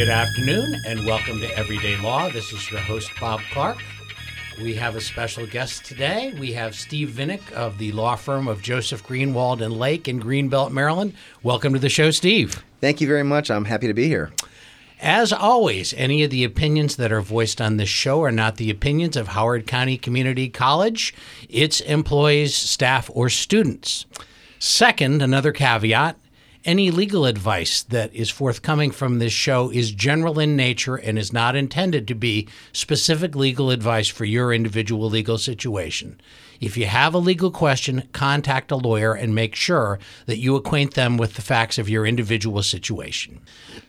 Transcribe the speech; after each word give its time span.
Good 0.00 0.08
afternoon 0.08 0.80
and 0.86 1.04
welcome 1.04 1.40
to 1.40 1.58
Everyday 1.58 1.94
Law. 1.98 2.30
This 2.30 2.54
is 2.54 2.70
your 2.70 2.80
host, 2.80 3.10
Bob 3.20 3.38
Clark. 3.52 3.76
We 4.62 4.74
have 4.76 4.96
a 4.96 5.00
special 5.00 5.46
guest 5.46 5.84
today. 5.84 6.32
We 6.40 6.54
have 6.54 6.74
Steve 6.74 7.10
Vinick 7.10 7.52
of 7.52 7.76
the 7.76 7.92
law 7.92 8.16
firm 8.16 8.48
of 8.48 8.62
Joseph 8.62 9.06
Greenwald 9.06 9.60
and 9.60 9.74
Laake 9.74 10.08
in 10.08 10.18
Greenbelt, 10.18 10.70
Maryland. 10.70 11.12
Welcome 11.42 11.74
to 11.74 11.78
the 11.78 11.90
show, 11.90 12.10
Steve. 12.12 12.64
Thank 12.80 13.02
you 13.02 13.06
very 13.06 13.22
much. 13.22 13.50
I'm 13.50 13.66
happy 13.66 13.88
to 13.88 13.92
be 13.92 14.08
here. 14.08 14.32
As 15.02 15.34
always, 15.34 15.92
any 15.92 16.24
of 16.24 16.30
the 16.30 16.44
opinions 16.44 16.96
that 16.96 17.12
are 17.12 17.20
voiced 17.20 17.60
on 17.60 17.76
this 17.76 17.90
show 17.90 18.22
are 18.22 18.32
not 18.32 18.56
the 18.56 18.70
opinions 18.70 19.18
of 19.18 19.28
Howard 19.28 19.66
County 19.66 19.98
Community 19.98 20.48
College, 20.48 21.14
its 21.50 21.82
employees, 21.82 22.56
staff, 22.56 23.10
or 23.12 23.28
students. 23.28 24.06
Second, 24.58 25.20
another 25.20 25.52
caveat 25.52 26.16
any 26.64 26.90
legal 26.90 27.24
advice 27.24 27.82
that 27.84 28.14
is 28.14 28.28
forthcoming 28.28 28.90
from 28.90 29.18
this 29.18 29.32
show 29.32 29.70
is 29.70 29.92
general 29.92 30.38
in 30.38 30.56
nature 30.56 30.96
and 30.96 31.18
is 31.18 31.32
not 31.32 31.56
intended 31.56 32.06
to 32.08 32.14
be 32.14 32.48
specific 32.72 33.34
legal 33.34 33.70
advice 33.70 34.08
for 34.08 34.24
your 34.24 34.52
individual 34.52 35.08
legal 35.08 35.38
situation. 35.38 36.20
If 36.60 36.76
you 36.76 36.84
have 36.86 37.14
a 37.14 37.18
legal 37.18 37.50
question, 37.50 38.08
contact 38.12 38.70
a 38.70 38.76
lawyer 38.76 39.14
and 39.14 39.34
make 39.34 39.54
sure 39.54 39.98
that 40.26 40.38
you 40.38 40.56
acquaint 40.56 40.94
them 40.94 41.16
with 41.16 41.34
the 41.34 41.42
facts 41.42 41.78
of 41.78 41.88
your 41.88 42.04
individual 42.04 42.62
situation. 42.62 43.40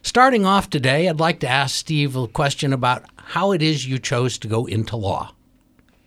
Starting 0.01 0.45
off 0.45 0.70
today, 0.70 1.09
I'd 1.09 1.20
like 1.20 1.41
to 1.41 1.49
ask 1.49 1.76
Steve 1.76 2.15
a 2.15 2.27
question 2.27 2.71
about 2.71 3.03
how 3.17 3.51
it 3.51 3.62
is 3.62 3.88
you 3.88 3.99
chose 3.99 4.38
to 4.38 4.48
go 4.48 4.65
into 4.65 4.95
law. 4.95 5.34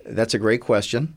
That's 0.06 0.34
a 0.34 0.38
great 0.38 0.62
question. 0.62 1.14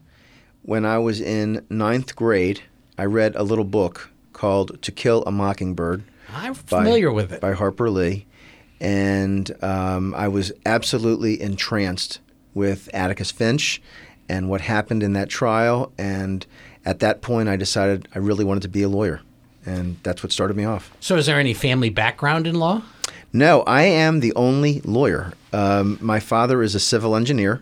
When 0.63 0.85
I 0.85 0.97
was 0.97 1.21
in 1.21 1.65
ninth 1.69 2.15
grade, 2.17 2.61
I 2.97 3.05
read 3.05 3.35
a 3.37 3.43
little 3.43 3.63
book 3.63 4.09
called 4.37 4.81
To 4.83 4.91
Kill 4.91 5.23
a 5.25 5.31
Mockingbird. 5.31 6.03
I'm 6.33 6.53
familiar 6.53 7.09
by, 7.09 7.15
with 7.15 7.33
it. 7.33 7.41
By 7.41 7.53
Harper 7.53 7.89
Lee. 7.89 8.27
And 8.79 9.51
um, 9.63 10.13
I 10.13 10.27
was 10.27 10.51
absolutely 10.65 11.41
entranced 11.41 12.19
with 12.53 12.87
Atticus 12.93 13.31
Finch 13.31 13.81
and 14.29 14.47
what 14.47 14.61
happened 14.61 15.01
in 15.01 15.13
that 15.13 15.29
trial. 15.29 15.91
And 15.97 16.45
at 16.85 16.99
that 16.99 17.21
point, 17.21 17.49
I 17.49 17.55
decided 17.55 18.07
I 18.13 18.19
really 18.19 18.45
wanted 18.45 18.61
to 18.61 18.69
be 18.69 18.83
a 18.83 18.89
lawyer. 18.89 19.21
And 19.65 19.97
that's 20.03 20.21
what 20.21 20.31
started 20.31 20.55
me 20.55 20.63
off. 20.63 20.91
So, 20.99 21.17
is 21.17 21.25
there 21.25 21.39
any 21.39 21.53
family 21.53 21.89
background 21.89 22.47
in 22.47 22.55
law? 22.55 22.83
No, 23.33 23.63
I 23.63 23.83
am 23.83 24.21
the 24.21 24.33
only 24.35 24.81
lawyer. 24.81 25.33
Um, 25.51 25.97
my 25.99 26.19
father 26.19 26.61
is 26.61 26.75
a 26.75 26.79
civil 26.79 27.15
engineer, 27.15 27.61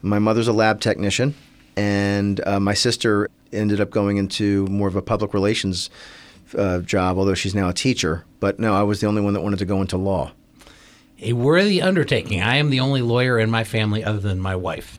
my 0.00 0.20
mother's 0.20 0.46
a 0.46 0.52
lab 0.52 0.80
technician, 0.80 1.34
and 1.76 2.40
uh, 2.46 2.60
my 2.60 2.74
sister 2.74 3.30
ended 3.52 3.80
up 3.80 3.90
going 3.90 4.16
into 4.16 4.66
more 4.66 4.88
of 4.88 4.96
a 4.96 5.02
public 5.02 5.34
relations 5.34 5.90
uh, 6.56 6.80
job, 6.80 7.18
although 7.18 7.34
she's 7.34 7.54
now 7.54 7.68
a 7.68 7.74
teacher. 7.74 8.24
But 8.40 8.58
no, 8.58 8.74
I 8.74 8.82
was 8.82 9.00
the 9.00 9.06
only 9.06 9.22
one 9.22 9.34
that 9.34 9.40
wanted 9.40 9.58
to 9.60 9.64
go 9.64 9.80
into 9.80 9.96
law. 9.96 10.32
A 11.20 11.32
worthy 11.32 11.80
undertaking. 11.80 12.42
I 12.42 12.56
am 12.56 12.70
the 12.70 12.80
only 12.80 13.02
lawyer 13.02 13.38
in 13.38 13.50
my 13.50 13.64
family 13.64 14.04
other 14.04 14.18
than 14.18 14.40
my 14.40 14.56
wife. 14.56 14.98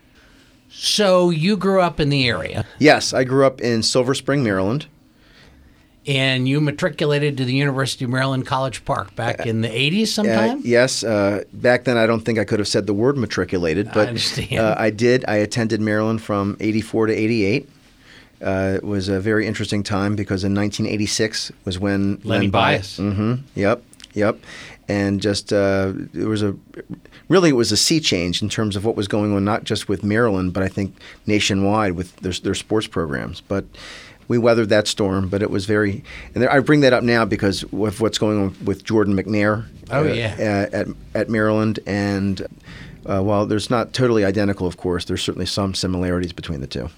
So 0.70 1.30
you 1.30 1.56
grew 1.56 1.82
up 1.82 2.00
in 2.00 2.10
the 2.10 2.28
area? 2.28 2.66
Yes, 2.80 3.14
I 3.14 3.24
grew 3.24 3.46
up 3.46 3.62
in 3.62 3.84
Silver 3.84 4.14
Spring, 4.14 4.44
Maryland. 4.44 4.88
And 6.08 6.48
you 6.48 6.62
matriculated 6.62 7.38
to 7.38 7.46
the 7.46 7.54
University 7.54 8.06
of 8.06 8.12
Maryland 8.12 8.46
College 8.46 8.86
Park 8.86 9.16
back 9.16 9.46
in 9.46 9.62
the 9.62 9.68
80s 9.68 10.08
sometime? 10.08 10.60
Uh, 10.60 10.62
yes. 10.64 11.04
Uh, 11.04 11.44
back 11.52 11.86
then, 11.86 11.98
I 11.98 12.06
don't 12.06 12.22
think 12.22 12.38
I 12.38 12.46
could 12.46 12.60
have 12.60 12.68
said 12.68 12.86
the 12.86 12.94
word 12.94 13.18
matriculated, 13.18 13.92
but 13.92 14.10
I. 14.10 14.56
Uh, 14.56 14.76
I 14.78 14.90
did. 14.92 15.26
I 15.28 15.38
attended 15.38 15.82
Maryland 15.82 16.22
from 16.22 16.58
84 16.60 17.08
to 17.08 17.14
88. 17.14 17.70
Uh, 18.42 18.74
it 18.76 18.84
was 18.84 19.10
a 19.10 19.20
very 19.20 19.48
interesting 19.48 19.82
time 19.82 20.16
because 20.16 20.44
in 20.44 20.54
1986 20.54 21.52
was 21.64 21.80
when 21.80 22.20
Lenny 22.24 22.46
Len 22.46 22.50
Bias. 22.52 23.00
Mm-hmm. 23.00 23.36
Yep. 23.56 23.84
Yep. 24.14 24.40
And 24.88 25.22
just 25.22 25.52
uh, 25.52 25.94
it 26.14 26.26
was 26.26 26.44
a 26.44 26.56
really 27.28 27.50
it 27.50 27.54
was 27.56 27.72
a 27.72 27.78
sea 27.78 28.00
change 28.00 28.42
in 28.42 28.50
terms 28.50 28.76
of 28.76 28.86
what 28.86 28.96
was 28.96 29.08
going 29.08 29.34
on, 29.34 29.44
not 29.44 29.64
just 29.64 29.90
with 29.90 30.04
Maryland, 30.04 30.54
but 30.54 30.62
I 30.62 30.68
think 30.68 30.96
nationwide 31.26 31.94
with 31.94 32.16
their, 32.18 32.34
their 32.34 32.54
sports 32.54 32.86
programs. 32.88 33.42
But 33.42 33.66
we 34.28 34.38
weathered 34.38 34.70
that 34.70 34.88
storm, 34.88 35.30
but 35.30 35.42
it 35.42 35.50
was 35.50 35.66
very. 35.66 36.04
And 36.34 36.42
there, 36.42 36.52
I 36.52 36.60
bring 36.60 36.82
that 36.82 36.94
up 36.94 37.04
now 37.04 37.26
because 37.26 37.64
of 37.64 38.02
what's 38.02 38.18
going 38.18 38.42
on 38.42 38.66
with 38.66 38.84
Jordan 38.84 39.16
McNair. 39.16 39.66
Oh 39.92 40.02
uh, 40.02 40.14
yeah. 40.14 40.68
At 40.72 40.88
at 41.14 41.30
Maryland, 41.30 41.80
and 41.86 42.42
uh, 43.06 43.22
while 43.22 43.46
there's 43.46 43.70
not 43.70 43.94
totally 43.94 44.26
identical, 44.26 44.68
of 44.68 44.78
course, 44.78 45.06
there's 45.06 45.24
certainly 45.24 45.46
some 45.46 45.74
similarities 45.74 46.34
between 46.34 46.62
the 46.62 46.68
two. 46.68 46.90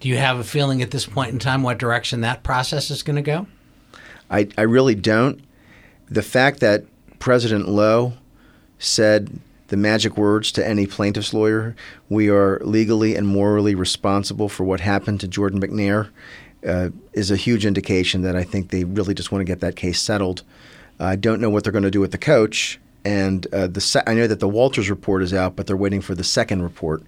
Do 0.00 0.08
you 0.08 0.16
have 0.16 0.38
a 0.38 0.44
feeling 0.44 0.80
at 0.82 0.90
this 0.90 1.06
point 1.06 1.32
in 1.32 1.38
time 1.38 1.62
what 1.62 1.78
direction 1.78 2.20
that 2.20 2.42
process 2.42 2.90
is 2.90 3.02
going 3.02 3.16
to 3.16 3.22
go? 3.22 3.46
I, 4.30 4.48
I 4.56 4.62
really 4.62 4.94
don't. 4.94 5.40
The 6.08 6.22
fact 6.22 6.60
that 6.60 6.84
President 7.18 7.68
Loh 7.68 8.12
said 8.78 9.40
the 9.68 9.76
magic 9.76 10.16
words 10.16 10.52
to 10.52 10.66
any 10.66 10.86
plaintiff's 10.86 11.34
lawyer 11.34 11.76
we 12.08 12.30
are 12.30 12.58
legally 12.60 13.14
and 13.16 13.26
morally 13.26 13.74
responsible 13.74 14.48
for 14.48 14.64
what 14.64 14.80
happened 14.80 15.20
to 15.20 15.28
Jordan 15.28 15.60
McNair 15.60 16.08
uh, 16.66 16.90
is 17.12 17.30
a 17.30 17.36
huge 17.36 17.64
indication 17.66 18.22
that 18.22 18.36
I 18.36 18.44
think 18.44 18.70
they 18.70 18.84
really 18.84 19.14
just 19.14 19.32
want 19.32 19.40
to 19.40 19.44
get 19.44 19.60
that 19.60 19.76
case 19.76 20.00
settled. 20.00 20.42
I 21.00 21.16
don't 21.16 21.40
know 21.40 21.50
what 21.50 21.64
they're 21.64 21.72
going 21.72 21.84
to 21.84 21.90
do 21.90 22.00
with 22.00 22.12
the 22.12 22.18
coach. 22.18 22.80
And 23.04 23.46
uh, 23.52 23.68
the 23.68 23.80
se- 23.80 24.02
I 24.06 24.14
know 24.14 24.26
that 24.26 24.40
the 24.40 24.48
Walters 24.48 24.90
report 24.90 25.22
is 25.22 25.32
out, 25.32 25.56
but 25.56 25.66
they're 25.66 25.76
waiting 25.76 26.00
for 26.00 26.14
the 26.14 26.24
second 26.24 26.62
report 26.62 27.02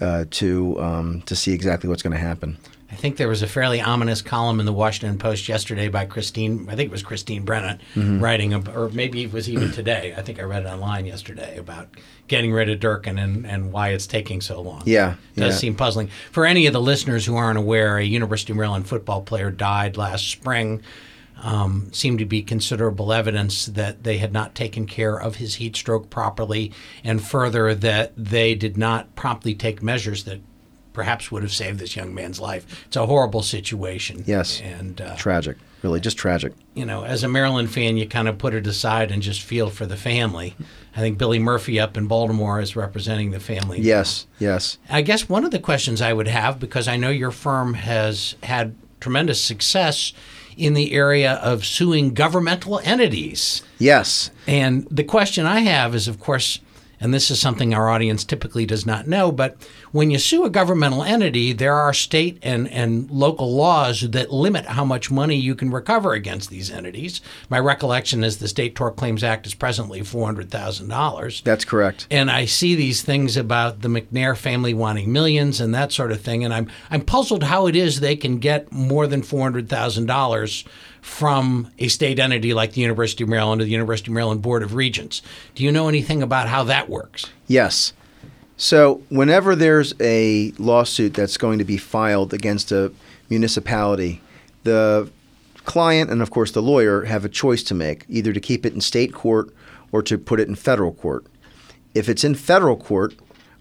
uh, 0.00 0.26
to 0.30 0.80
um, 0.80 1.22
to 1.22 1.34
see 1.34 1.52
exactly 1.52 1.88
what's 1.88 2.02
going 2.02 2.12
to 2.12 2.18
happen. 2.18 2.58
I 2.90 2.94
think 2.94 3.16
there 3.16 3.28
was 3.28 3.42
a 3.42 3.48
fairly 3.48 3.80
ominous 3.80 4.22
column 4.22 4.60
in 4.60 4.66
the 4.66 4.72
Washington 4.72 5.18
Post 5.18 5.48
yesterday 5.48 5.88
by 5.88 6.06
Christine. 6.06 6.68
I 6.70 6.76
think 6.76 6.88
it 6.88 6.92
was 6.92 7.02
Christine 7.02 7.44
Brennan 7.44 7.80
Mm-hmm. 7.94 8.20
writing, 8.22 8.54
or 8.68 8.88
maybe 8.90 9.24
it 9.24 9.32
was 9.32 9.48
even 9.48 9.72
today. 9.72 10.14
I 10.16 10.22
think 10.22 10.38
I 10.38 10.42
read 10.42 10.64
it 10.64 10.68
online 10.68 11.04
yesterday 11.06 11.58
about 11.58 11.88
getting 12.28 12.52
rid 12.52 12.68
of 12.70 12.78
Durkin 12.80 13.18
and, 13.18 13.46
and 13.46 13.72
why 13.72 13.88
it's 13.88 14.06
taking 14.06 14.40
so 14.40 14.60
long. 14.60 14.82
Yeah, 14.86 15.14
it 15.34 15.40
does 15.40 15.54
yeah. 15.54 15.58
seem 15.58 15.74
puzzling 15.74 16.08
for 16.30 16.46
any 16.46 16.66
of 16.66 16.72
the 16.72 16.80
listeners 16.80 17.26
who 17.26 17.36
aren't 17.36 17.58
aware. 17.58 17.98
A 17.98 18.04
University 18.04 18.52
of 18.52 18.56
Maryland 18.56 18.86
football 18.86 19.22
player 19.22 19.50
died 19.50 19.96
last 19.96 20.28
spring. 20.28 20.82
Um, 21.42 21.90
seemed 21.92 22.18
to 22.20 22.24
be 22.24 22.42
considerable 22.42 23.12
evidence 23.12 23.66
that 23.66 24.04
they 24.04 24.16
had 24.16 24.32
not 24.32 24.54
taken 24.54 24.86
care 24.86 25.20
of 25.20 25.36
his 25.36 25.56
heat 25.56 25.76
stroke 25.76 26.08
properly, 26.08 26.72
and 27.04 27.22
further 27.22 27.74
that 27.74 28.12
they 28.16 28.54
did 28.54 28.78
not 28.78 29.14
promptly 29.16 29.54
take 29.54 29.82
measures 29.82 30.24
that 30.24 30.40
perhaps 30.96 31.30
would 31.30 31.42
have 31.42 31.52
saved 31.52 31.78
this 31.78 31.94
young 31.94 32.14
man's 32.14 32.40
life. 32.40 32.86
It's 32.86 32.96
a 32.96 33.04
horrible 33.04 33.42
situation. 33.42 34.24
Yes. 34.26 34.62
and 34.62 34.98
uh, 34.98 35.14
Tragic, 35.16 35.58
really, 35.82 36.00
just 36.00 36.16
tragic. 36.16 36.54
you 36.72 36.86
know, 36.86 37.04
as 37.04 37.22
a 37.22 37.28
Maryland 37.28 37.70
fan, 37.70 37.98
you 37.98 38.08
kind 38.08 38.28
of 38.28 38.38
put 38.38 38.54
it 38.54 38.66
aside 38.66 39.10
and 39.10 39.20
just 39.22 39.42
feel 39.42 39.68
for 39.68 39.84
the 39.84 39.98
family. 39.98 40.56
I 40.96 41.00
think 41.00 41.18
Billy 41.18 41.38
Murphy 41.38 41.78
up 41.78 41.98
in 41.98 42.06
Baltimore 42.06 42.60
is 42.60 42.74
representing 42.76 43.30
the 43.30 43.40
family. 43.40 43.78
Yes, 43.78 44.26
yes. 44.38 44.78
I 44.88 45.02
guess 45.02 45.28
one 45.28 45.44
of 45.44 45.50
the 45.50 45.58
questions 45.58 46.00
I 46.00 46.14
would 46.14 46.28
have, 46.28 46.58
because 46.58 46.88
I 46.88 46.96
know 46.96 47.10
your 47.10 47.30
firm 47.30 47.74
has 47.74 48.36
had 48.42 48.74
tremendous 48.98 49.38
success 49.38 50.14
in 50.56 50.72
the 50.72 50.94
area 50.94 51.34
of 51.34 51.66
suing 51.66 52.14
governmental 52.14 52.78
entities. 52.84 53.60
Yes. 53.78 54.30
And 54.46 54.88
the 54.90 55.04
question 55.04 55.44
I 55.44 55.60
have 55.60 55.94
is, 55.94 56.08
of 56.08 56.18
course, 56.18 56.60
and 56.98 57.12
this 57.12 57.30
is 57.30 57.38
something 57.38 57.74
our 57.74 57.90
audience 57.90 58.24
typically 58.24 58.64
does 58.64 58.86
not 58.86 59.06
know, 59.06 59.30
but 59.30 59.58
when 59.96 60.10
you 60.10 60.18
sue 60.18 60.44
a 60.44 60.50
governmental 60.50 61.02
entity, 61.02 61.54
there 61.54 61.72
are 61.72 61.94
state 61.94 62.38
and, 62.42 62.68
and 62.68 63.10
local 63.10 63.54
laws 63.54 64.02
that 64.02 64.30
limit 64.30 64.66
how 64.66 64.84
much 64.84 65.10
money 65.10 65.36
you 65.36 65.54
can 65.54 65.70
recover 65.70 66.12
against 66.12 66.50
these 66.50 66.70
entities. 66.70 67.22
My 67.48 67.58
recollection 67.58 68.22
is 68.22 68.36
the 68.36 68.46
State 68.46 68.74
Tort 68.74 68.96
Claims 68.96 69.24
Act 69.24 69.46
is 69.46 69.54
presently 69.54 70.02
$400,000. 70.02 71.42
That's 71.42 71.64
correct. 71.64 72.06
And 72.10 72.30
I 72.30 72.44
see 72.44 72.74
these 72.74 73.00
things 73.00 73.38
about 73.38 73.80
the 73.80 73.88
McNair 73.88 74.36
family 74.36 74.74
wanting 74.74 75.10
millions 75.10 75.62
and 75.62 75.74
that 75.74 75.92
sort 75.92 76.12
of 76.12 76.20
thing, 76.20 76.44
and 76.44 76.52
I'm 76.52 76.70
I'm 76.90 77.00
puzzled 77.00 77.44
how 77.44 77.66
it 77.66 77.74
is 77.74 78.00
they 78.00 78.16
can 78.16 78.38
get 78.38 78.70
more 78.70 79.06
than 79.06 79.22
four 79.22 79.44
hundred 79.44 79.70
thousand 79.70 80.04
dollars 80.04 80.64
from 81.00 81.70
a 81.78 81.88
state 81.88 82.18
entity 82.18 82.52
like 82.52 82.72
the 82.72 82.82
University 82.82 83.24
of 83.24 83.30
Maryland 83.30 83.62
or 83.62 83.64
the 83.64 83.70
University 83.70 84.10
of 84.10 84.14
Maryland 84.14 84.42
Board 84.42 84.62
of 84.62 84.74
Regents. 84.74 85.22
Do 85.54 85.64
you 85.64 85.72
know 85.72 85.88
anything 85.88 86.22
about 86.22 86.48
how 86.48 86.64
that 86.64 86.90
works? 86.90 87.30
Yes. 87.46 87.94
So, 88.58 89.02
whenever 89.10 89.54
there's 89.54 89.94
a 90.00 90.52
lawsuit 90.58 91.12
that's 91.12 91.36
going 91.36 91.58
to 91.58 91.64
be 91.64 91.76
filed 91.76 92.32
against 92.32 92.72
a 92.72 92.90
municipality, 93.28 94.22
the 94.64 95.10
client 95.66 96.10
and, 96.10 96.22
of 96.22 96.30
course, 96.30 96.52
the 96.52 96.62
lawyer 96.62 97.04
have 97.04 97.24
a 97.24 97.28
choice 97.28 97.62
to 97.64 97.74
make 97.74 98.06
either 98.08 98.32
to 98.32 98.40
keep 98.40 98.64
it 98.64 98.72
in 98.72 98.80
state 98.80 99.12
court 99.12 99.50
or 99.92 100.02
to 100.02 100.16
put 100.16 100.40
it 100.40 100.48
in 100.48 100.54
federal 100.54 100.92
court. 100.92 101.26
If 101.94 102.08
it's 102.08 102.24
in 102.24 102.34
federal 102.34 102.76
court 102.76 103.14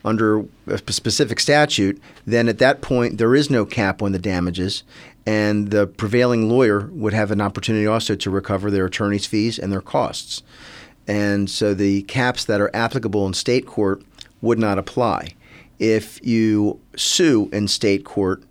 under 0.06 0.46
a 0.68 0.78
specific 0.78 1.40
statute, 1.40 2.02
then 2.26 2.48
at 2.48 2.60
that 2.60 2.82
point 2.82 3.18
there 3.18 3.36
is 3.36 3.50
no 3.50 3.66
cap 3.66 4.02
on 4.02 4.14
the 4.14 4.20
damages, 4.20 4.84
and 5.26 5.72
the 5.72 5.88
prevailing 5.88 6.48
lawyer 6.48 6.88
would 6.94 7.14
have 7.14 7.32
an 7.32 7.42
opportunity 7.42 7.88
also 7.88 8.16
to 8.16 8.30
recover 8.30 8.72
their 8.72 8.86
attorney's 8.86 9.26
fees 9.26 9.60
and 9.60 9.74
their 9.74 9.82
costs. 9.82 10.42
And 11.08 11.50
so 11.50 11.74
the 11.74 12.04
caps 12.04 12.46
that 12.46 12.62
are 12.62 12.72
applicable 12.74 13.28
in 13.28 13.34
state 13.34 13.66
court 13.66 14.02
would 14.42 14.60
not 14.60 14.78
apply. 14.78 15.30
If 15.80 16.26
you 16.26 16.80
sue 16.96 17.50
in 17.52 17.68
state 17.68 18.06
court, 18.06 18.44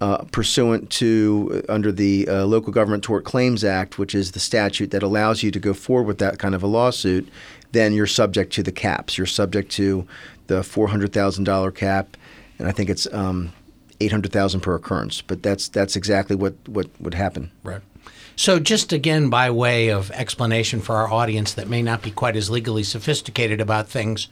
uh, 0.00 0.24
pursuant 0.30 0.90
to 0.90 1.64
uh, 1.68 1.72
under 1.72 1.90
the 1.90 2.28
uh, 2.28 2.44
Local 2.44 2.72
Government 2.72 3.02
Tort 3.02 3.24
Claims 3.24 3.64
Act, 3.64 3.98
which 3.98 4.14
is 4.14 4.32
the 4.32 4.40
statute 4.40 4.90
that 4.90 5.02
allows 5.02 5.42
you 5.42 5.50
to 5.50 5.58
go 5.58 5.74
forward 5.74 6.06
with 6.06 6.18
that 6.18 6.38
kind 6.38 6.54
of 6.54 6.62
a 6.62 6.66
lawsuit, 6.66 7.28
then 7.72 7.92
you're 7.92 8.06
subject 8.06 8.52
to 8.52 8.62
the 8.62 8.72
caps. 8.72 9.18
You're 9.18 9.26
subject 9.26 9.72
to 9.72 10.06
the 10.46 10.62
four 10.62 10.88
hundred 10.88 11.12
thousand 11.12 11.44
dollar 11.44 11.70
cap, 11.70 12.16
and 12.58 12.68
I 12.68 12.72
think 12.72 12.90
it's 12.90 13.12
um, 13.12 13.52
eight 14.00 14.12
hundred 14.12 14.32
thousand 14.32 14.60
per 14.60 14.74
occurrence. 14.74 15.20
But 15.20 15.42
that's 15.42 15.68
that's 15.68 15.96
exactly 15.96 16.36
what 16.36 16.54
what 16.68 16.88
would 17.00 17.14
happen. 17.14 17.50
Right. 17.64 17.82
So, 18.36 18.60
just 18.60 18.92
again, 18.92 19.30
by 19.30 19.50
way 19.50 19.88
of 19.88 20.12
explanation 20.12 20.80
for 20.80 20.94
our 20.94 21.10
audience 21.10 21.54
that 21.54 21.68
may 21.68 21.82
not 21.82 22.02
be 22.02 22.12
quite 22.12 22.36
as 22.36 22.48
legally 22.48 22.84
sophisticated 22.84 23.60
about 23.60 23.88
things, 23.88 24.28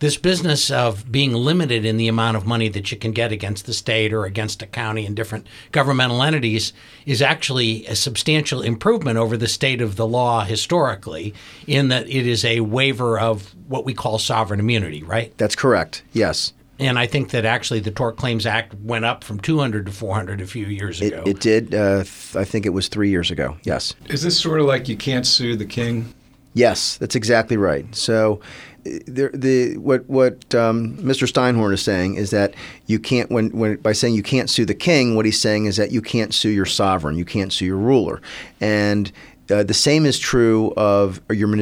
this 0.00 0.16
business 0.16 0.70
of 0.70 1.10
being 1.10 1.32
limited 1.32 1.84
in 1.84 1.96
the 1.96 2.08
amount 2.08 2.36
of 2.36 2.46
money 2.46 2.68
that 2.68 2.90
you 2.90 2.96
can 2.98 3.12
get 3.12 3.32
against 3.32 3.66
the 3.66 3.72
state 3.72 4.12
or 4.12 4.24
against 4.24 4.62
a 4.62 4.66
county 4.66 5.06
and 5.06 5.14
different 5.16 5.46
governmental 5.72 6.22
entities 6.22 6.72
is 7.06 7.22
actually 7.22 7.86
a 7.86 7.94
substantial 7.96 8.62
improvement 8.62 9.16
over 9.18 9.36
the 9.36 9.48
state 9.48 9.80
of 9.80 9.96
the 9.96 10.06
law 10.06 10.44
historically, 10.44 11.34
in 11.66 11.88
that 11.88 12.08
it 12.08 12.26
is 12.26 12.44
a 12.44 12.60
waiver 12.60 13.18
of 13.18 13.54
what 13.68 13.84
we 13.84 13.94
call 13.94 14.18
sovereign 14.18 14.60
immunity, 14.60 15.02
right? 15.02 15.36
That's 15.38 15.56
correct. 15.56 16.02
Yes. 16.12 16.52
And 16.78 16.98
I 16.98 17.06
think 17.06 17.30
that 17.30 17.44
actually 17.44 17.78
the 17.80 17.92
Tort 17.92 18.16
Claims 18.16 18.46
Act 18.46 18.74
went 18.74 19.04
up 19.04 19.22
from 19.22 19.38
200 19.38 19.86
to 19.86 19.92
400 19.92 20.40
a 20.40 20.46
few 20.46 20.66
years 20.66 21.00
It, 21.00 21.12
ago. 21.12 21.22
it 21.24 21.38
did. 21.38 21.72
Uh, 21.72 21.98
th- 22.02 22.34
I 22.34 22.44
think 22.44 22.66
it 22.66 22.70
was 22.70 22.88
three 22.88 23.10
years 23.10 23.30
ago. 23.30 23.56
Yes. 23.62 23.94
Is 24.08 24.22
this 24.22 24.38
sort 24.40 24.58
of 24.60 24.66
like 24.66 24.88
you 24.88 24.96
can't 24.96 25.24
sue 25.24 25.54
the 25.54 25.64
king? 25.66 26.12
Yes, 26.54 26.96
that's 26.96 27.16
exactly 27.16 27.56
right. 27.56 27.92
So, 27.94 28.40
the, 28.84 29.30
the 29.32 29.78
what 29.78 30.08
what 30.08 30.54
um, 30.54 30.96
Mr. 30.98 31.26
Steinhorn 31.26 31.72
is 31.72 31.82
saying 31.82 32.14
is 32.16 32.30
that 32.30 32.54
you 32.86 32.98
can't 32.98 33.30
when, 33.30 33.50
when 33.50 33.76
by 33.76 33.92
saying 33.92 34.14
you 34.14 34.22
can't 34.22 34.50
sue 34.50 34.64
the 34.64 34.74
king, 34.74 35.16
what 35.16 35.24
he's 35.24 35.40
saying 35.40 35.66
is 35.66 35.76
that 35.76 35.90
you 35.90 36.02
can't 36.02 36.34
sue 36.34 36.50
your 36.50 36.66
sovereign, 36.66 37.16
you 37.16 37.24
can't 37.24 37.52
sue 37.52 37.64
your 37.64 37.78
ruler, 37.78 38.20
and 38.60 39.10
uh, 39.50 39.62
the 39.62 39.74
same 39.74 40.06
is 40.06 40.18
true 40.18 40.72
of 40.76 41.20
your 41.30 41.52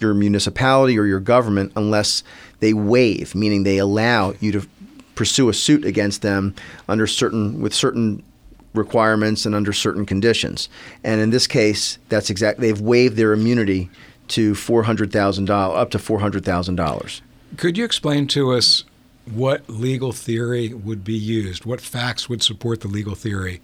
your 0.00 0.14
municipality 0.14 0.98
or 0.98 1.06
your 1.06 1.20
government 1.20 1.72
unless 1.76 2.22
they 2.60 2.72
waive, 2.72 3.34
meaning 3.34 3.62
they 3.62 3.78
allow 3.78 4.34
you 4.40 4.52
to 4.52 4.66
pursue 5.14 5.48
a 5.48 5.54
suit 5.54 5.84
against 5.84 6.22
them 6.22 6.54
under 6.88 7.06
certain 7.06 7.60
with 7.60 7.74
certain 7.74 8.22
requirements 8.74 9.46
and 9.46 9.54
under 9.54 9.72
certain 9.72 10.06
conditions. 10.06 10.68
And 11.02 11.20
in 11.20 11.30
this 11.30 11.46
case, 11.46 11.98
that's 12.08 12.30
exact. 12.30 12.60
They've 12.60 12.80
waived 12.80 13.16
their 13.16 13.32
immunity 13.32 13.90
to 14.30 14.54
four 14.54 14.84
hundred 14.84 15.12
thousand 15.12 15.46
dollars, 15.46 15.78
up 15.78 15.90
to 15.90 15.98
four 15.98 16.20
hundred 16.20 16.44
thousand 16.44 16.76
dollars. 16.76 17.22
Could 17.56 17.76
you 17.76 17.84
explain 17.84 18.26
to 18.28 18.52
us 18.52 18.84
what 19.26 19.68
legal 19.68 20.12
theory 20.12 20.72
would 20.72 21.04
be 21.04 21.14
used? 21.14 21.64
What 21.64 21.80
facts 21.80 22.28
would 22.28 22.42
support 22.42 22.80
the 22.80 22.88
legal 22.88 23.14
theory 23.14 23.60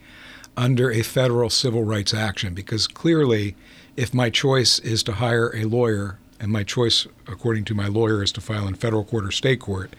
under 0.56 0.90
a 0.90 1.02
federal 1.02 1.50
civil 1.50 1.84
rights 1.84 2.12
action? 2.12 2.54
Because 2.54 2.86
clearly, 2.86 3.56
if 3.96 4.12
my 4.12 4.30
choice 4.30 4.78
is 4.80 5.02
to 5.04 5.12
hire 5.12 5.50
a 5.54 5.64
lawyer, 5.64 6.18
and 6.38 6.52
my 6.52 6.62
choice, 6.62 7.06
according 7.26 7.64
to 7.64 7.74
my 7.74 7.86
lawyer, 7.86 8.22
is 8.22 8.32
to 8.32 8.40
file 8.40 8.66
in 8.66 8.74
federal 8.74 9.04
court 9.04 9.24
or 9.24 9.30
state 9.30 9.60
court, 9.60 9.94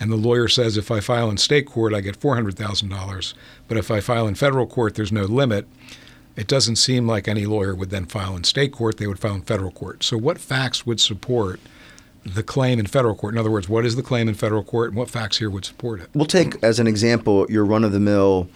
and 0.00 0.10
the 0.10 0.16
lawyer 0.16 0.48
says 0.48 0.76
if 0.76 0.90
I 0.90 1.00
file 1.00 1.30
in 1.30 1.36
state 1.36 1.66
court, 1.66 1.94
I 1.94 2.00
get 2.00 2.18
$400,000, 2.18 3.34
but 3.68 3.76
if 3.76 3.90
I 3.90 4.00
file 4.00 4.26
in 4.26 4.34
federal 4.34 4.66
court, 4.66 4.94
there's 4.94 5.12
no 5.12 5.24
limit. 5.24 5.66
It 6.36 6.46
doesn't 6.46 6.76
seem 6.76 7.06
like 7.06 7.26
any 7.28 7.46
lawyer 7.46 7.74
would 7.74 7.90
then 7.90 8.04
file 8.06 8.36
in 8.36 8.44
state 8.44 8.72
court, 8.72 8.98
they 8.98 9.06
would 9.06 9.18
file 9.18 9.34
in 9.34 9.42
federal 9.42 9.70
court. 9.70 10.04
So, 10.04 10.18
what 10.18 10.38
facts 10.38 10.84
would 10.86 11.00
support 11.00 11.60
the 12.24 12.42
claim 12.42 12.78
in 12.78 12.86
federal 12.86 13.14
court? 13.14 13.34
In 13.34 13.38
other 13.38 13.50
words, 13.50 13.68
what 13.68 13.86
is 13.86 13.96
the 13.96 14.02
claim 14.02 14.28
in 14.28 14.34
federal 14.34 14.62
court 14.62 14.90
and 14.90 14.96
what 14.98 15.08
facts 15.08 15.38
here 15.38 15.48
would 15.48 15.64
support 15.64 16.00
it? 16.00 16.10
We'll 16.14 16.26
take 16.26 16.62
as 16.62 16.78
an 16.78 16.86
example 16.86 17.46
your 17.48 17.64
run-of-the-mill 17.64 18.48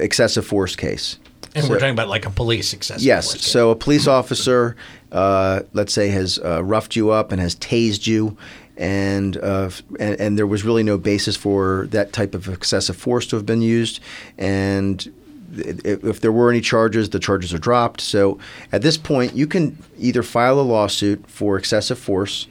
excessive 0.00 0.46
force 0.46 0.74
case. 0.76 1.18
and 1.54 1.64
So- 1.64 1.70
we're 1.70 1.78
talking 1.78 1.92
about 1.94 2.08
like 2.08 2.26
a 2.26 2.30
police 2.30 2.72
excessive 2.72 3.02
Yes. 3.02 3.26
force 3.30 3.42
case. 3.42 3.52
So 3.52 3.70
a 3.70 3.76
police 3.76 4.06
officer, 4.06 4.76
uh, 5.12 5.60
let's 5.72 5.92
say, 5.94 6.08
has 6.08 6.38
uh, 6.44 6.62
roughed 6.62 6.94
you 6.94 7.10
up 7.10 7.32
and 7.32 7.40
has 7.40 7.54
tased 7.56 8.06
you, 8.06 8.36
and, 8.76 9.36
uh, 9.38 9.70
and 9.98 10.20
and 10.20 10.38
there 10.38 10.46
was 10.46 10.62
really 10.64 10.82
no 10.82 10.98
basis 10.98 11.36
for 11.36 11.88
that 11.90 12.12
type 12.12 12.34
of 12.34 12.48
excessive 12.48 12.96
force 12.96 13.26
to 13.28 13.36
have 13.36 13.46
been 13.46 13.62
used, 13.62 13.98
and 14.36 15.10
i- 15.10 15.10
if, 15.58 16.20
there 16.20 16.32
were 16.32 16.50
any 16.50 16.60
charges, 16.60 17.10
the 17.10 17.18
charges 17.18 17.52
are 17.52 17.58
dropped. 17.58 18.00
So 18.00 18.38
at 18.72 18.82
this 18.82 18.96
point, 18.96 19.34
you 19.34 19.46
can 19.46 19.82
either 19.98 20.22
file 20.22 20.60
a 20.60 20.62
lawsuit 20.62 21.28
for 21.28 21.56
excessive 21.56 21.98
force 21.98 22.48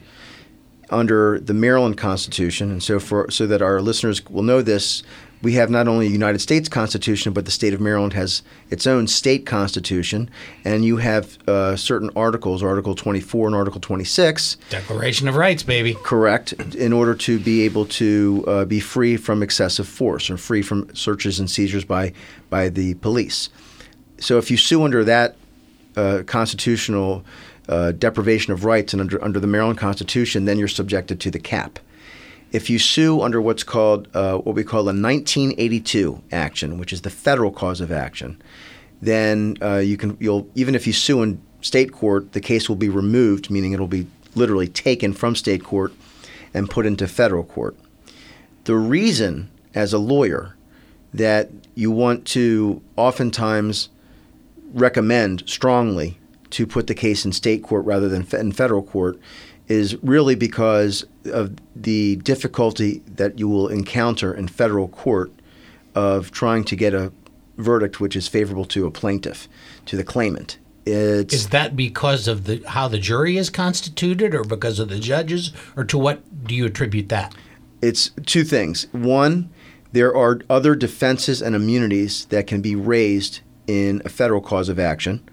under 0.90 1.38
the 1.38 1.54
Maryland 1.54 1.98
Constitution, 1.98 2.70
and 2.70 2.82
so 2.82 2.98
for 2.98 3.30
so 3.30 3.46
that 3.46 3.60
our 3.60 3.80
listeners 3.80 4.24
will 4.26 4.42
know 4.42 4.62
this, 4.62 5.02
we 5.42 5.52
have 5.54 5.70
not 5.70 5.86
only 5.86 6.06
a 6.06 6.10
United 6.10 6.40
States 6.40 6.68
Constitution, 6.68 7.32
but 7.32 7.44
the 7.44 7.50
state 7.50 7.72
of 7.72 7.80
Maryland 7.80 8.12
has 8.14 8.42
its 8.70 8.86
own 8.86 9.06
state 9.06 9.46
constitution, 9.46 10.28
and 10.64 10.84
you 10.84 10.96
have 10.96 11.38
uh, 11.48 11.76
certain 11.76 12.10
articles, 12.16 12.62
Article 12.62 12.94
24 12.94 13.48
and 13.48 13.56
Article 13.56 13.80
26, 13.80 14.56
Declaration 14.70 15.28
of 15.28 15.36
Rights, 15.36 15.62
baby. 15.62 15.96
correct, 16.02 16.52
in 16.74 16.92
order 16.92 17.14
to 17.14 17.38
be 17.38 17.62
able 17.62 17.86
to 17.86 18.44
uh, 18.46 18.64
be 18.64 18.80
free 18.80 19.16
from 19.16 19.42
excessive 19.42 19.86
force 19.86 20.28
or 20.28 20.36
free 20.36 20.62
from 20.62 20.94
searches 20.94 21.38
and 21.38 21.50
seizures 21.50 21.84
by 21.84 22.12
by 22.50 22.68
the 22.68 22.94
police. 22.94 23.50
So 24.18 24.38
if 24.38 24.50
you 24.50 24.56
sue 24.56 24.82
under 24.82 25.04
that 25.04 25.36
uh, 25.96 26.22
constitutional 26.26 27.24
uh, 27.68 27.92
deprivation 27.92 28.52
of 28.52 28.64
rights 28.64 28.92
and 28.92 29.00
under 29.00 29.22
under 29.22 29.38
the 29.38 29.46
Maryland 29.46 29.78
Constitution, 29.78 30.46
then 30.46 30.58
you're 30.58 30.68
subjected 30.68 31.20
to 31.20 31.30
the 31.30 31.38
cap. 31.38 31.78
If 32.50 32.70
you 32.70 32.78
sue 32.78 33.20
under 33.20 33.40
what's 33.40 33.62
called 33.62 34.08
uh, 34.14 34.38
what 34.38 34.54
we 34.54 34.64
call 34.64 34.80
a 34.82 34.94
1982 34.94 36.22
action, 36.32 36.78
which 36.78 36.92
is 36.92 37.02
the 37.02 37.10
federal 37.10 37.50
cause 37.50 37.80
of 37.80 37.92
action, 37.92 38.40
then 39.02 39.56
uh, 39.60 39.76
you 39.76 39.96
can 39.96 40.16
you'll 40.18 40.48
even 40.54 40.74
if 40.74 40.86
you 40.86 40.92
sue 40.92 41.22
in 41.22 41.40
state 41.60 41.92
court, 41.92 42.32
the 42.32 42.40
case 42.40 42.68
will 42.68 42.76
be 42.76 42.88
removed, 42.88 43.50
meaning 43.50 43.72
it'll 43.72 43.86
be 43.86 44.06
literally 44.34 44.68
taken 44.68 45.12
from 45.12 45.34
state 45.34 45.62
court 45.64 45.92
and 46.54 46.70
put 46.70 46.86
into 46.86 47.06
federal 47.06 47.44
court. 47.44 47.76
The 48.64 48.76
reason, 48.76 49.50
as 49.74 49.92
a 49.92 49.98
lawyer, 49.98 50.56
that 51.12 51.50
you 51.74 51.90
want 51.90 52.26
to 52.26 52.82
oftentimes 52.96 53.88
recommend 54.72 55.42
strongly 55.46 56.18
to 56.50 56.66
put 56.66 56.86
the 56.86 56.94
case 56.94 57.24
in 57.24 57.32
state 57.32 57.62
court 57.62 57.84
rather 57.84 58.08
than 58.08 58.26
in 58.38 58.52
federal 58.52 58.82
court 58.82 59.18
is 59.68 59.96
really 60.02 60.34
because 60.34 61.04
of 61.26 61.56
the 61.76 62.16
difficulty 62.16 63.02
that 63.06 63.38
you 63.38 63.48
will 63.48 63.68
encounter 63.68 64.32
in 64.32 64.48
federal 64.48 64.88
court 64.88 65.30
of 65.94 66.30
trying 66.30 66.64
to 66.64 66.76
get 66.76 66.94
a 66.94 67.12
verdict 67.56 68.00
which 68.00 68.16
is 68.16 68.28
favorable 68.28 68.64
to 68.64 68.86
a 68.86 68.90
plaintiff, 68.90 69.48
to 69.84 69.96
the 69.96 70.04
claimant. 70.04 70.58
It's, 70.86 71.34
Is 71.34 71.48
that 71.50 71.76
because 71.76 72.26
of 72.26 72.44
the 72.44 72.62
how 72.66 72.88
the 72.88 72.98
jury 72.98 73.36
is 73.36 73.50
constituted, 73.50 74.34
or 74.34 74.42
because 74.42 74.78
of 74.78 74.88
the 74.88 74.98
judges, 74.98 75.52
or 75.76 75.84
to 75.84 75.98
what 75.98 76.46
do 76.46 76.54
you 76.54 76.64
attribute 76.64 77.10
that? 77.10 77.34
it's 77.82 78.10
two 78.26 78.44
things. 78.44 78.86
One, 78.92 79.50
there 79.92 80.14
are 80.14 80.40
other 80.50 80.74
defenses 80.74 81.40
and 81.40 81.54
immunities 81.54 82.26
that 82.26 82.46
can 82.46 82.60
be 82.60 82.74
raised 82.74 83.40
in 83.66 84.02
a 84.04 84.08
federal 84.08 84.40
cause 84.40 84.68
of 84.68 84.78
action, 84.78 85.28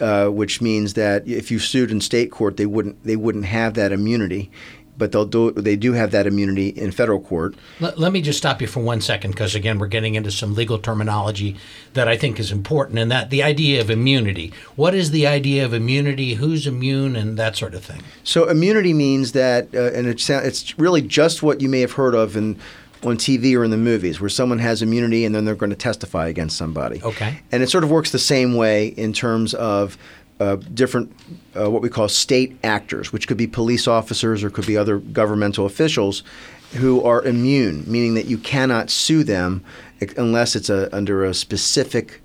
uh, 0.00 0.28
which 0.28 0.60
means 0.60 0.94
that 0.94 1.26
if 1.26 1.50
you 1.50 1.58
sued 1.58 1.90
in 1.90 2.00
state 2.00 2.30
court, 2.30 2.56
they 2.56 2.66
wouldn't 2.66 3.02
they 3.04 3.16
wouldn't 3.16 3.44
have 3.46 3.74
that 3.74 3.92
immunity, 3.92 4.50
but 4.96 5.12
they'll 5.12 5.24
do 5.24 5.50
they 5.52 5.76
do 5.76 5.92
have 5.92 6.10
that 6.10 6.26
immunity 6.26 6.68
in 6.68 6.90
federal 6.92 7.20
court. 7.20 7.54
Let, 7.80 7.98
let 7.98 8.12
me 8.12 8.20
just 8.20 8.38
stop 8.38 8.60
you 8.60 8.66
for 8.66 8.80
one 8.80 9.00
second, 9.00 9.30
because 9.30 9.54
again, 9.54 9.78
we're 9.78 9.86
getting 9.86 10.14
into 10.14 10.30
some 10.30 10.54
legal 10.54 10.78
terminology 10.78 11.56
that 11.94 12.06
I 12.06 12.16
think 12.16 12.38
is 12.38 12.52
important, 12.52 12.98
and 12.98 13.10
that 13.10 13.30
the 13.30 13.42
idea 13.42 13.80
of 13.80 13.90
immunity. 13.90 14.52
What 14.76 14.94
is 14.94 15.10
the 15.10 15.26
idea 15.26 15.64
of 15.64 15.72
immunity? 15.72 16.34
Who's 16.34 16.66
immune, 16.66 17.16
and 17.16 17.38
that 17.38 17.56
sort 17.56 17.74
of 17.74 17.84
thing. 17.84 18.02
So 18.24 18.48
immunity 18.48 18.92
means 18.92 19.32
that, 19.32 19.74
uh, 19.74 19.92
and 19.92 20.06
it's 20.06 20.28
it's 20.28 20.78
really 20.78 21.02
just 21.02 21.42
what 21.42 21.60
you 21.60 21.68
may 21.68 21.80
have 21.80 21.92
heard 21.92 22.14
of 22.14 22.36
in 22.36 22.58
on 23.02 23.16
TV 23.16 23.56
or 23.56 23.64
in 23.64 23.70
the 23.70 23.76
movies, 23.76 24.20
where 24.20 24.28
someone 24.28 24.58
has 24.58 24.82
immunity 24.82 25.24
and 25.24 25.34
then 25.34 25.44
they're 25.44 25.54
going 25.54 25.70
to 25.70 25.76
testify 25.76 26.28
against 26.28 26.56
somebody. 26.56 27.02
Okay. 27.02 27.40
And 27.50 27.62
it 27.62 27.70
sort 27.70 27.84
of 27.84 27.90
works 27.90 28.12
the 28.12 28.18
same 28.18 28.54
way 28.54 28.88
in 28.88 29.12
terms 29.12 29.54
of 29.54 29.96
uh, 30.38 30.56
different, 30.56 31.12
uh, 31.58 31.70
what 31.70 31.82
we 31.82 31.88
call 31.88 32.08
state 32.08 32.58
actors, 32.64 33.12
which 33.12 33.28
could 33.28 33.36
be 33.36 33.46
police 33.46 33.86
officers 33.86 34.42
or 34.42 34.50
could 34.50 34.66
be 34.66 34.76
other 34.76 34.98
governmental 34.98 35.66
officials 35.66 36.22
who 36.74 37.02
are 37.02 37.22
immune, 37.24 37.84
meaning 37.86 38.14
that 38.14 38.26
you 38.26 38.38
cannot 38.38 38.90
sue 38.90 39.24
them 39.24 39.62
unless 40.16 40.56
it's 40.56 40.70
a, 40.70 40.94
under 40.94 41.24
a 41.24 41.34
specific 41.34 42.22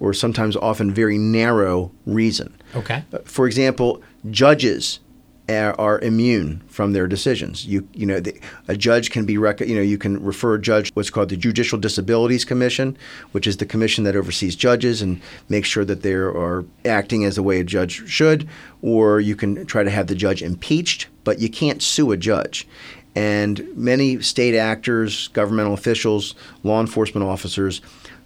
or 0.00 0.14
sometimes 0.14 0.56
often 0.56 0.92
very 0.92 1.18
narrow 1.18 1.90
reason. 2.06 2.54
Okay. 2.74 3.02
Uh, 3.12 3.18
For 3.24 3.46
example, 3.46 4.02
judges 4.30 5.00
are, 5.48 5.78
are 5.80 5.98
immune 6.00 6.60
from 6.68 6.92
their 6.92 7.06
decisions. 7.06 7.66
You 7.66 7.88
you 7.94 8.06
know 8.06 8.20
the, 8.20 8.38
a 8.68 8.76
judge 8.76 9.10
can 9.10 9.24
be 9.24 9.38
rec- 9.38 9.60
you 9.60 9.74
know 9.74 9.82
you 9.82 9.98
can 9.98 10.22
refer 10.22 10.54
a 10.54 10.60
judge 10.60 10.90
what's 10.94 11.10
called 11.10 11.28
the 11.30 11.36
Judicial 11.36 11.78
Disabilities 11.78 12.44
Commission, 12.44 12.96
which 13.32 13.46
is 13.46 13.56
the 13.56 13.66
commission 13.66 14.04
that 14.04 14.16
oversees 14.16 14.56
judges 14.56 15.02
and 15.02 15.20
makes 15.48 15.68
sure 15.68 15.84
that 15.84 16.02
they 16.02 16.12
are 16.12 16.64
acting 16.84 17.24
as 17.24 17.36
the 17.36 17.42
way 17.42 17.60
a 17.60 17.64
judge 17.64 18.08
should. 18.08 18.48
Or 18.82 19.20
you 19.20 19.34
can 19.34 19.66
try 19.66 19.82
to 19.82 19.90
have 19.90 20.06
the 20.06 20.14
judge 20.14 20.42
impeached, 20.42 21.08
but 21.24 21.40
you 21.40 21.48
can't 21.48 21.82
sue 21.82 22.12
a 22.12 22.16
judge. 22.16 22.66
And 23.14 23.66
many 23.76 24.20
state 24.22 24.56
actors, 24.56 25.28
governmental 25.28 25.74
officials, 25.74 26.36
law 26.62 26.80
enforcement 26.80 27.26
officers 27.26 27.80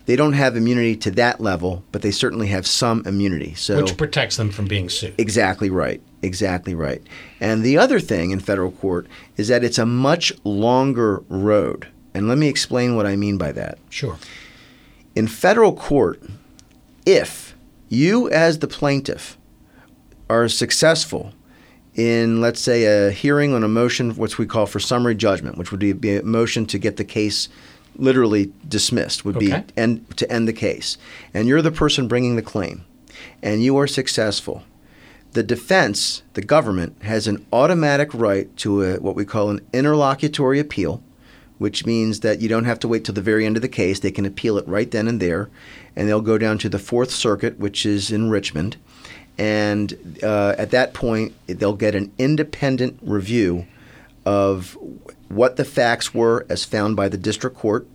They 0.05 0.17
don't 0.17 0.33
have 0.33 0.57
immunity 0.57 0.97
to 0.97 1.11
that 1.13 1.41
level, 1.41 1.85
but 1.93 2.03
they 2.03 2.11
certainly 2.11 2.49
have 2.49 2.67
some 2.67 3.05
immunity. 3.07 3.55
So 3.55 3.77
Which 3.77 3.97
protects 3.97 4.37
them 4.37 4.51
from 4.51 4.67
being 4.67 4.89
sued. 4.89 5.15
Exactly 5.17 5.71
right. 5.71 6.03
Exactly 6.23 6.75
right. 6.75 7.03
And 7.41 7.63
the 7.63 7.77
other 7.79 7.99
thing 8.01 8.31
in 8.31 8.39
federal 8.41 8.71
court 8.71 9.07
is 9.37 9.49
that 9.49 9.65
it's 9.65 9.79
a 9.79 9.87
much 9.87 10.33
longer 10.45 11.23
road. 11.29 11.89
And 12.15 12.29
let 12.29 12.39
me 12.39 12.49
explain 12.49 12.95
what 12.97 13.07
I 13.07 13.17
mean 13.17 13.39
by 13.39 13.53
that. 13.53 13.79
Sure. 13.91 14.19
In 15.17 15.27
federal 15.27 15.75
court, 15.75 16.23
if 17.05 17.55
you, 17.89 18.31
as 18.31 18.61
the 18.61 18.69
plaintiff, 18.69 19.37
are 20.31 20.49
successful 20.49 21.33
in, 21.95 22.41
let's 22.41 22.61
say, 22.61 22.85
a 22.85 23.11
hearing 23.11 23.53
on 23.53 23.65
a 23.65 23.69
motion, 23.69 24.13
which 24.13 24.39
we 24.39 24.47
call 24.47 24.67
for 24.67 24.81
summary 24.81 25.15
judgment, 25.15 25.59
which 25.59 25.71
would 25.73 26.01
be 26.01 26.17
a 26.17 26.23
motion 26.23 26.65
to 26.67 26.79
get 26.79 26.97
the 26.97 27.05
case 27.05 27.49
literally 27.97 28.51
dismissed, 28.67 29.25
would 29.25 29.37
Okay. 29.37 29.47
be 29.47 29.65
end, 29.77 30.17
to 30.17 30.31
end 30.33 30.49
the 30.49 30.53
case, 30.55 30.97
and 31.35 31.47
you're 31.47 31.61
the 31.61 31.71
person 31.71 32.09
bringing 32.09 32.37
the 32.37 32.43
claim, 32.43 32.85
and 33.43 33.63
you 33.63 33.77
are 33.77 33.87
successful, 33.87 34.63
the 35.33 35.43
defense, 35.43 36.23
the 36.35 36.43
government, 36.43 36.97
has 37.03 37.27
an 37.27 37.45
automatic 37.53 38.13
right 38.13 38.55
to 38.59 38.83
a, 38.83 39.01
what 39.01 39.15
we 39.15 39.25
call 39.25 39.51
an 39.51 39.61
interlocutory 39.73 40.59
appeal, 40.59 41.03
which 41.59 41.87
means 41.87 42.21
that 42.21 42.41
you 42.41 42.49
don't 42.49 42.65
have 42.65 42.79
to 42.81 42.89
wait 42.89 43.05
till 43.05 43.15
the 43.15 43.23
very 43.23 43.47
end 43.47 43.57
of 43.57 43.63
the 43.63 43.69
case. 43.69 44.01
They 44.01 44.11
can 44.11 44.27
appeal 44.27 44.59
it 44.59 44.69
right 44.69 44.91
then 44.91 45.09
and 45.09 45.21
there, 45.21 45.49
and 45.97 46.09
they'll 46.09 46.21
go 46.21 46.39
down 46.39 46.59
to 46.59 46.69
the 46.69 46.79
Fourth 46.79 47.11
Circuit, 47.11 47.59
which 47.59 47.87
is 47.87 48.11
in 48.11 48.31
Richmond, 48.31 48.77
and 49.39 50.19
uh, 50.23 50.55
at 50.59 50.71
that 50.71 50.93
point 50.93 51.35
they'll 51.47 51.73
get 51.73 51.95
an 51.95 52.13
independent 52.19 52.99
review 53.03 53.67
of 54.27 54.77
what 55.29 55.57
the 55.57 55.65
facts 55.65 56.13
were 56.13 56.47
as 56.49 56.65
found 56.65 56.95
by 56.95 57.09
the 57.09 57.17
district 57.17 57.57
court 57.57 57.87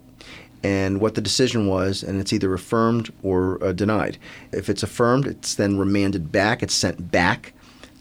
and 0.64 1.00
what 1.00 1.16
the 1.16 1.22
decision 1.22 1.68
was, 1.68 2.04
and 2.04 2.20
it's 2.20 2.34
either 2.34 2.54
affirmed 2.54 3.12
or 3.24 3.64
uh, 3.64 3.72
denied. 3.72 4.18
If 4.52 4.70
it's 4.70 4.84
affirmed, 4.84 5.28
it's 5.28 5.56
then 5.56 5.78
remanded 5.78 6.32
back, 6.32 6.64
it's 6.64 6.74
sent 6.74 7.12
back 7.12 7.54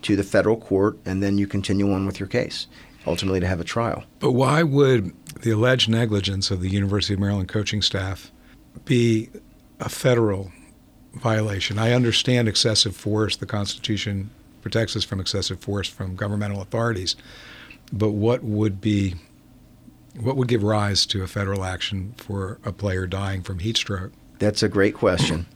to 0.03 0.17
the 0.17 0.23
federal 0.23 0.57
court, 0.57 0.99
and 1.05 1.23
then 1.23 1.39
you 1.39 1.47
continue 1.47 1.93
on 1.93 2.07
with 2.07 2.21
your 2.21 2.29
case, 2.29 2.67
ultimately 3.07 3.41
to 3.41 3.47
have 3.47 3.61
a 3.61 3.65
trial. 3.65 4.05
But 4.21 4.33
why 4.33 4.63
would 4.63 5.13
the 5.43 5.51
alleged 5.51 5.89
negligence 5.89 6.51
of 6.51 6.61
the 6.61 6.69
University 6.69 7.15
of 7.15 7.21
Maryland 7.21 7.49
coaching 7.49 7.83
staff 7.83 8.31
be 8.85 9.29
a 9.81 9.89
federal 9.89 10.53
violation? 11.15 11.79
I 11.79 11.93
understand 11.93 12.49
excessive 12.49 12.97
force. 12.97 13.37
The 13.37 13.47
Constitution 13.47 14.31
protects 14.63 14.97
us 14.97 15.05
from 15.05 15.21
excessive 15.21 15.61
force 15.61 15.89
from 15.89 16.17
governmental 16.17 16.61
authorities. 16.61 17.17
But 17.93 18.11
what 18.11 18.43
would 18.43 18.81
be 18.81 19.15
what 20.21 20.37
would 20.37 20.49
give 20.49 20.63
rise 20.63 21.07
to 21.07 21.23
a 21.23 21.27
federal 21.27 21.65
action 21.65 22.15
for 22.17 22.59
a 22.65 22.73
player 22.73 23.07
dying 23.07 23.43
from 23.43 23.59
heat 23.61 23.77
stroke? 23.77 24.13
That's 24.39 24.63
a 24.63 24.69
great 24.69 24.95
question. 24.95 25.47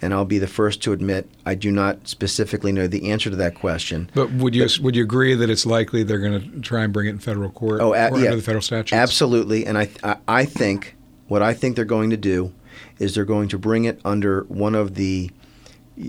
And 0.00 0.14
I'll 0.14 0.24
be 0.24 0.38
the 0.38 0.46
first 0.46 0.80
to 0.84 0.92
admit 0.92 1.28
I 1.44 1.56
do 1.56 1.72
not 1.72 2.06
specifically 2.06 2.70
know 2.70 2.86
the 2.86 3.10
answer 3.10 3.30
to 3.30 3.36
that 3.36 3.56
question. 3.56 4.08
But 4.14 4.30
would 4.30 4.54
you 4.54 4.68
would 4.80 4.94
you 4.94 5.02
agree 5.02 5.34
that 5.34 5.50
it's 5.50 5.66
likely 5.66 6.04
they're 6.04 6.20
going 6.20 6.40
to 6.52 6.60
try 6.60 6.84
and 6.84 6.92
bring 6.92 7.08
it 7.08 7.10
in 7.10 7.18
federal 7.18 7.50
court 7.50 7.80
Oh, 7.80 7.90
or 7.92 7.96
a- 7.96 8.12
under 8.12 8.36
the 8.36 8.42
federal 8.42 8.62
statutes? 8.62 8.92
Absolutely, 8.92 9.66
and 9.66 9.76
I, 9.76 9.88
I 10.04 10.16
I 10.28 10.44
think 10.44 10.94
what 11.26 11.42
I 11.42 11.52
think 11.52 11.74
they're 11.74 11.84
going 11.84 12.10
to 12.10 12.16
do 12.16 12.52
is 13.00 13.14
they're 13.16 13.24
going 13.24 13.48
to 13.48 13.58
bring 13.58 13.86
it 13.86 14.00
under 14.04 14.42
one 14.44 14.76
of 14.76 14.94
the 14.94 15.30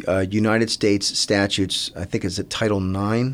uh, 0.08 0.20
United 0.29 0.70
States 0.70 1.18
statutes. 1.18 1.89
I 1.96 2.06
think 2.06 2.24
it's 2.24 2.38
at 2.38 2.51
Title 2.51 2.77
IX. 2.79 3.34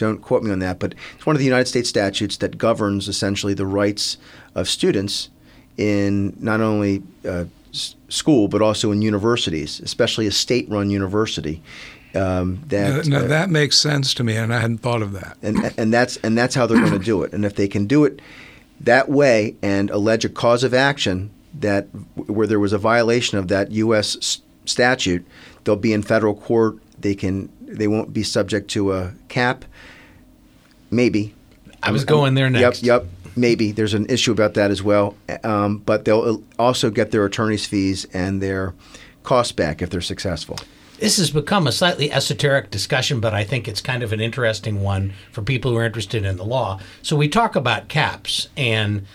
Don't 0.00 0.22
quote 0.22 0.42
me 0.42 0.50
on 0.50 0.60
that, 0.60 0.78
but 0.78 0.94
it's 1.14 1.26
one 1.26 1.36
of 1.36 1.40
the 1.40 1.44
United 1.44 1.68
States 1.68 1.88
statutes 1.90 2.38
that 2.38 2.56
governs 2.56 3.06
essentially 3.06 3.52
the 3.54 3.66
rights 3.66 4.16
of 4.54 4.66
students 4.68 5.28
in 5.76 6.34
not 6.40 6.60
only 6.60 7.02
uh, 7.26 7.44
s- 7.72 7.94
school 8.08 8.48
but 8.48 8.62
also 8.62 8.90
in 8.92 9.02
universities, 9.02 9.78
especially 9.80 10.26
a 10.26 10.32
state-run 10.32 10.88
university. 10.90 11.62
Um, 12.14 12.62
that 12.68 13.12
uh, 13.12 13.26
that 13.28 13.50
makes 13.50 13.76
sense 13.78 14.14
to 14.14 14.24
me, 14.24 14.36
and 14.36 14.52
I 14.52 14.58
hadn't 14.60 14.78
thought 14.78 15.02
of 15.02 15.12
that. 15.12 15.36
and 15.42 15.72
and 15.76 15.92
that's 15.92 16.16
and 16.24 16.36
that's 16.36 16.54
how 16.54 16.66
they're 16.66 16.80
going 16.80 16.98
to 16.98 17.04
do 17.04 17.22
it. 17.22 17.32
And 17.32 17.44
if 17.44 17.54
they 17.54 17.68
can 17.68 17.86
do 17.86 18.04
it 18.04 18.20
that 18.80 19.08
way 19.10 19.54
and 19.62 19.90
allege 19.90 20.24
a 20.24 20.28
cause 20.30 20.64
of 20.64 20.72
action 20.74 21.30
that 21.60 21.84
where 22.16 22.46
there 22.46 22.58
was 22.58 22.72
a 22.72 22.78
violation 22.78 23.38
of 23.38 23.48
that 23.48 23.70
U.S. 23.72 24.40
statute, 24.64 25.24
they'll 25.64 25.76
be 25.76 25.92
in 25.92 26.02
federal 26.02 26.34
court. 26.34 26.78
They 26.98 27.14
can 27.14 27.48
they 27.70 27.88
won't 27.88 28.12
be 28.12 28.22
subject 28.22 28.68
to 28.72 28.92
a 28.92 29.12
cap. 29.28 29.64
Maybe. 30.90 31.34
I 31.82 31.92
was 31.92 32.04
going 32.04 32.34
there 32.34 32.50
next. 32.50 32.82
Yep, 32.82 33.02
yep. 33.02 33.10
Maybe 33.36 33.72
there's 33.72 33.94
an 33.94 34.06
issue 34.10 34.32
about 34.32 34.54
that 34.54 34.70
as 34.70 34.82
well. 34.82 35.16
Um, 35.44 35.78
but 35.78 36.04
they'll 36.04 36.42
also 36.58 36.90
get 36.90 37.10
their 37.10 37.24
attorney's 37.24 37.66
fees 37.66 38.06
and 38.12 38.42
their 38.42 38.74
costs 39.22 39.52
back 39.52 39.80
if 39.80 39.90
they're 39.90 40.00
successful. 40.00 40.56
This 40.98 41.16
has 41.16 41.30
become 41.30 41.66
a 41.66 41.72
slightly 41.72 42.12
esoteric 42.12 42.70
discussion, 42.70 43.20
but 43.20 43.32
I 43.32 43.42
think 43.42 43.66
it's 43.66 43.80
kind 43.80 44.02
of 44.02 44.12
an 44.12 44.20
interesting 44.20 44.82
one 44.82 45.14
for 45.32 45.40
people 45.40 45.70
who 45.70 45.78
are 45.78 45.86
interested 45.86 46.26
in 46.26 46.36
the 46.36 46.44
law. 46.44 46.78
So 47.00 47.16
we 47.16 47.26
talk 47.28 47.56
about 47.56 47.88
caps, 47.88 48.48
and 48.54 49.06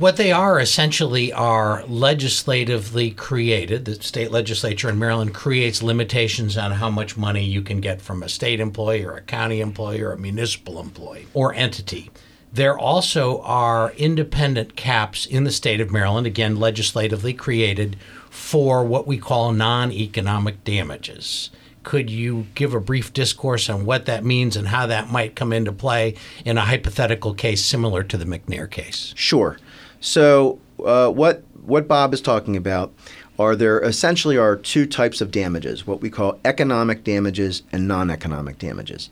what 0.00 0.16
they 0.16 0.32
are 0.32 0.58
essentially 0.58 1.30
are 1.30 1.84
legislatively 1.86 3.10
created. 3.10 3.84
The 3.84 3.96
state 3.96 4.30
legislature 4.30 4.88
in 4.88 4.98
Maryland 4.98 5.34
creates 5.34 5.82
limitations 5.82 6.56
on 6.56 6.72
how 6.72 6.88
much 6.88 7.18
money 7.18 7.44
you 7.44 7.60
can 7.60 7.82
get 7.82 8.00
from 8.00 8.22
a 8.22 8.28
state 8.30 8.60
employee 8.60 9.04
or 9.04 9.18
a 9.18 9.20
county 9.20 9.60
employee 9.60 10.00
or 10.00 10.12
a 10.12 10.18
municipal 10.18 10.80
employee 10.80 11.26
or 11.34 11.52
entity. 11.52 12.10
There 12.50 12.78
also 12.78 13.42
are 13.42 13.92
independent 13.92 14.74
caps 14.74 15.26
in 15.26 15.44
the 15.44 15.52
state 15.52 15.82
of 15.82 15.92
Maryland, 15.92 16.26
again, 16.26 16.56
legislatively 16.56 17.34
created 17.34 17.96
for 18.30 18.82
what 18.82 19.06
we 19.06 19.18
call 19.18 19.52
non 19.52 19.92
economic 19.92 20.64
damages. 20.64 21.50
Could 21.82 22.08
you 22.08 22.46
give 22.54 22.72
a 22.72 22.80
brief 22.80 23.12
discourse 23.12 23.68
on 23.68 23.84
what 23.84 24.06
that 24.06 24.24
means 24.24 24.56
and 24.56 24.68
how 24.68 24.86
that 24.86 25.10
might 25.10 25.36
come 25.36 25.52
into 25.52 25.72
play 25.72 26.14
in 26.44 26.56
a 26.56 26.62
hypothetical 26.62 27.34
case 27.34 27.62
similar 27.62 28.02
to 28.02 28.16
the 28.16 28.24
McNair 28.24 28.70
case? 28.70 29.12
Sure. 29.14 29.58
So 30.00 30.58
uh, 30.84 31.10
what 31.10 31.44
what 31.62 31.86
Bob 31.86 32.14
is 32.14 32.22
talking 32.22 32.56
about 32.56 32.92
are 33.38 33.54
there 33.54 33.80
essentially 33.80 34.36
are 34.36 34.56
two 34.56 34.86
types 34.86 35.20
of 35.20 35.30
damages, 35.30 35.86
what 35.86 36.00
we 36.00 36.10
call 36.10 36.38
economic 36.44 37.04
damages 37.04 37.62
and 37.70 37.86
non-economic 37.86 38.58
damages. 38.58 39.10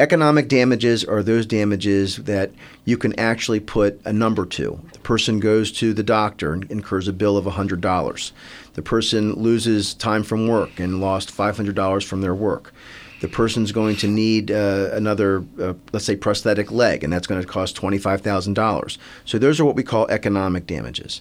Economic 0.00 0.46
damages 0.46 1.04
are 1.04 1.24
those 1.24 1.44
damages 1.44 2.18
that 2.18 2.52
you 2.84 2.96
can 2.96 3.18
actually 3.18 3.58
put 3.58 4.00
a 4.04 4.12
number 4.12 4.46
to. 4.46 4.80
The 4.92 4.98
person 5.00 5.40
goes 5.40 5.72
to 5.72 5.92
the 5.92 6.04
doctor 6.04 6.52
and 6.52 6.70
incurs 6.70 7.08
a 7.08 7.12
bill 7.12 7.36
of 7.36 7.46
$100. 7.46 8.32
The 8.74 8.82
person 8.82 9.32
loses 9.32 9.94
time 9.94 10.22
from 10.22 10.46
work 10.46 10.78
and 10.78 11.00
lost 11.00 11.36
$500 11.36 12.04
from 12.04 12.20
their 12.20 12.34
work. 12.34 12.72
The 13.20 13.28
person's 13.28 13.72
going 13.72 13.96
to 13.96 14.08
need 14.08 14.50
uh, 14.50 14.90
another, 14.92 15.44
uh, 15.60 15.74
let's 15.92 16.04
say, 16.04 16.16
prosthetic 16.16 16.70
leg, 16.70 17.02
and 17.02 17.12
that's 17.12 17.26
going 17.26 17.40
to 17.40 17.46
cost 17.46 17.76
$25,000. 17.76 18.98
So 19.24 19.38
those 19.38 19.58
are 19.58 19.64
what 19.64 19.74
we 19.74 19.82
call 19.82 20.06
economic 20.08 20.66
damages. 20.66 21.20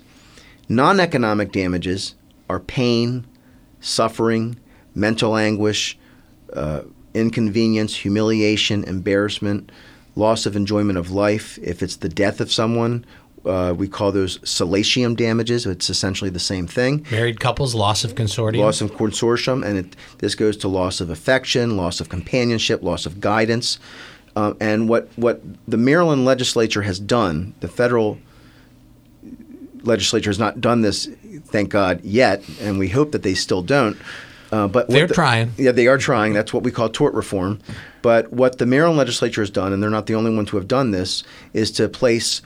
Non 0.69 0.99
economic 0.99 1.51
damages 1.51 2.15
are 2.49 2.59
pain, 2.59 3.25
suffering, 3.79 4.57
mental 4.93 5.35
anguish, 5.35 5.97
uh, 6.53 6.81
inconvenience, 7.13 7.95
humiliation, 7.95 8.83
embarrassment, 8.83 9.71
loss 10.15 10.45
of 10.45 10.55
enjoyment 10.55 10.97
of 10.97 11.11
life. 11.11 11.57
If 11.61 11.81
it's 11.81 11.95
the 11.95 12.09
death 12.09 12.41
of 12.41 12.51
someone, 12.51 13.05
uh, 13.47 13.73
we 13.73 13.87
call 13.87 14.11
those 14.11 14.39
solatium 14.47 15.15
damages. 15.15 15.65
It's 15.65 15.89
essentially 15.89 16.29
the 16.29 16.39
same 16.39 16.67
thing. 16.67 17.05
Married 17.11 17.39
couples, 17.39 17.73
loss 17.73 18.03
of 18.03 18.15
consortium. 18.15 18.59
Loss 18.59 18.81
of 18.81 18.91
consortium, 18.91 19.65
and 19.65 19.77
it, 19.77 19.95
this 20.19 20.35
goes 20.35 20.57
to 20.57 20.67
loss 20.67 20.99
of 21.01 21.09
affection, 21.09 21.77
loss 21.77 21.99
of 21.99 22.09
companionship, 22.09 22.83
loss 22.83 23.05
of 23.05 23.19
guidance. 23.19 23.79
Uh, 24.35 24.53
and 24.59 24.87
what, 24.87 25.09
what 25.15 25.41
the 25.67 25.77
Maryland 25.77 26.23
legislature 26.25 26.83
has 26.83 26.99
done, 26.99 27.55
the 27.59 27.67
federal 27.67 28.19
legislature 29.83 30.29
has 30.29 30.39
not 30.39 30.61
done 30.61 30.81
this, 30.81 31.07
thank 31.45 31.69
God, 31.69 32.03
yet, 32.03 32.43
and 32.61 32.77
we 32.77 32.89
hope 32.89 33.11
that 33.13 33.23
they 33.23 33.33
still 33.33 33.61
don't. 33.61 33.97
Uh, 34.51 34.67
but 34.67 34.87
They're 34.89 35.07
the- 35.07 35.13
trying. 35.13 35.51
Yeah, 35.57 35.71
they 35.71 35.87
are 35.87 35.97
trying. 35.97 36.33
That's 36.33 36.53
what 36.53 36.63
we 36.63 36.71
call 36.71 36.89
tort 36.89 37.13
reform. 37.13 37.59
But 38.01 38.31
what 38.31 38.59
the 38.59 38.65
Maryland 38.65 38.97
legislature 38.97 39.41
has 39.41 39.49
done, 39.49 39.73
and 39.73 39.83
they're 39.83 39.89
not 39.89 40.05
the 40.05 40.15
only 40.15 40.33
ones 40.33 40.49
who 40.49 40.57
have 40.57 40.67
done 40.67 40.91
this, 40.91 41.23
is 41.53 41.71
to 41.71 41.89
place 41.89 42.41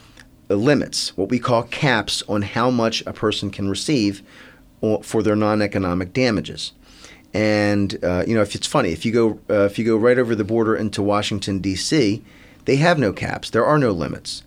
limits, 0.55 1.15
what 1.17 1.29
we 1.29 1.39
call 1.39 1.63
caps, 1.63 2.23
on 2.27 2.41
how 2.41 2.69
much 2.69 3.03
a 3.05 3.13
person 3.13 3.49
can 3.51 3.69
receive 3.69 4.21
for 5.03 5.21
their 5.21 5.35
non-economic 5.35 6.13
damages. 6.13 6.73
And 7.33 8.03
uh, 8.03 8.23
you 8.27 8.35
know, 8.35 8.41
if 8.41 8.55
it's 8.55 8.67
funny, 8.67 8.91
if 8.91 9.05
you 9.05 9.11
go 9.11 9.39
uh, 9.49 9.65
if 9.65 9.79
you 9.79 9.85
go 9.85 9.95
right 9.95 10.17
over 10.17 10.35
the 10.35 10.43
border 10.43 10.75
into 10.75 11.01
Washington 11.01 11.59
D.C., 11.59 12.21
they 12.65 12.75
have 12.75 12.99
no 12.99 13.13
caps. 13.13 13.49
There 13.49 13.65
are 13.65 13.77
no 13.77 13.91
limits. 13.91 14.43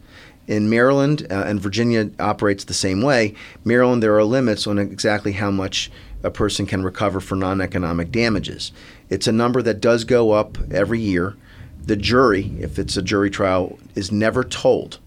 In 0.47 0.69
Maryland 0.69 1.27
uh, 1.31 1.45
and 1.47 1.61
Virginia 1.61 2.11
operates 2.21 2.65
the 2.65 2.75
same 2.75 3.01
way. 3.01 3.35
Maryland, 3.65 4.03
there 4.03 4.17
are 4.17 4.25
limits 4.25 4.67
on 4.67 4.79
exactly 4.79 5.33
how 5.33 5.51
much 5.51 5.91
a 6.23 6.31
person 6.31 6.67
can 6.67 6.83
recover 6.83 7.21
for 7.21 7.35
non-economic 7.35 8.13
damages. 8.13 8.71
It's 9.09 9.27
a 9.27 9.33
number 9.33 9.63
that 9.63 9.81
does 9.81 10.05
go 10.05 10.33
up 10.33 10.59
every 10.71 11.01
year. 11.01 11.37
The 11.83 11.97
jury, 11.97 12.53
if 12.61 12.79
it's 12.79 12.97
a 12.97 13.03
jury 13.03 13.31
trial, 13.31 13.79
is 13.95 14.13
never 14.13 14.45
told, 14.45 14.99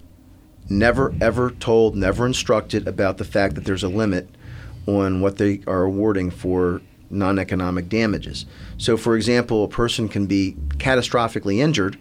never 0.70 1.14
ever 1.22 1.52
told, 1.52 1.96
never 1.96 2.26
instructed 2.26 2.88
about 2.88 3.18
the 3.18 3.26
fact 3.26 3.56
that 3.56 3.66
there's 3.66 3.84
a 3.84 3.90
limit 3.90 4.30
on 4.86 5.22
what 5.22 5.38
they 5.38 5.62
are 5.68 5.84
awarding 5.84 6.32
for 6.32 6.82
non 7.10 7.40
economic 7.40 7.90
damages. 7.90 8.46
So, 8.78 8.98
for 8.98 9.16
example, 9.16 9.64
a 9.64 9.68
person 9.68 10.10
can 10.10 10.26
be 10.26 10.56
catastrophically 10.78 11.60
injured 11.60 11.98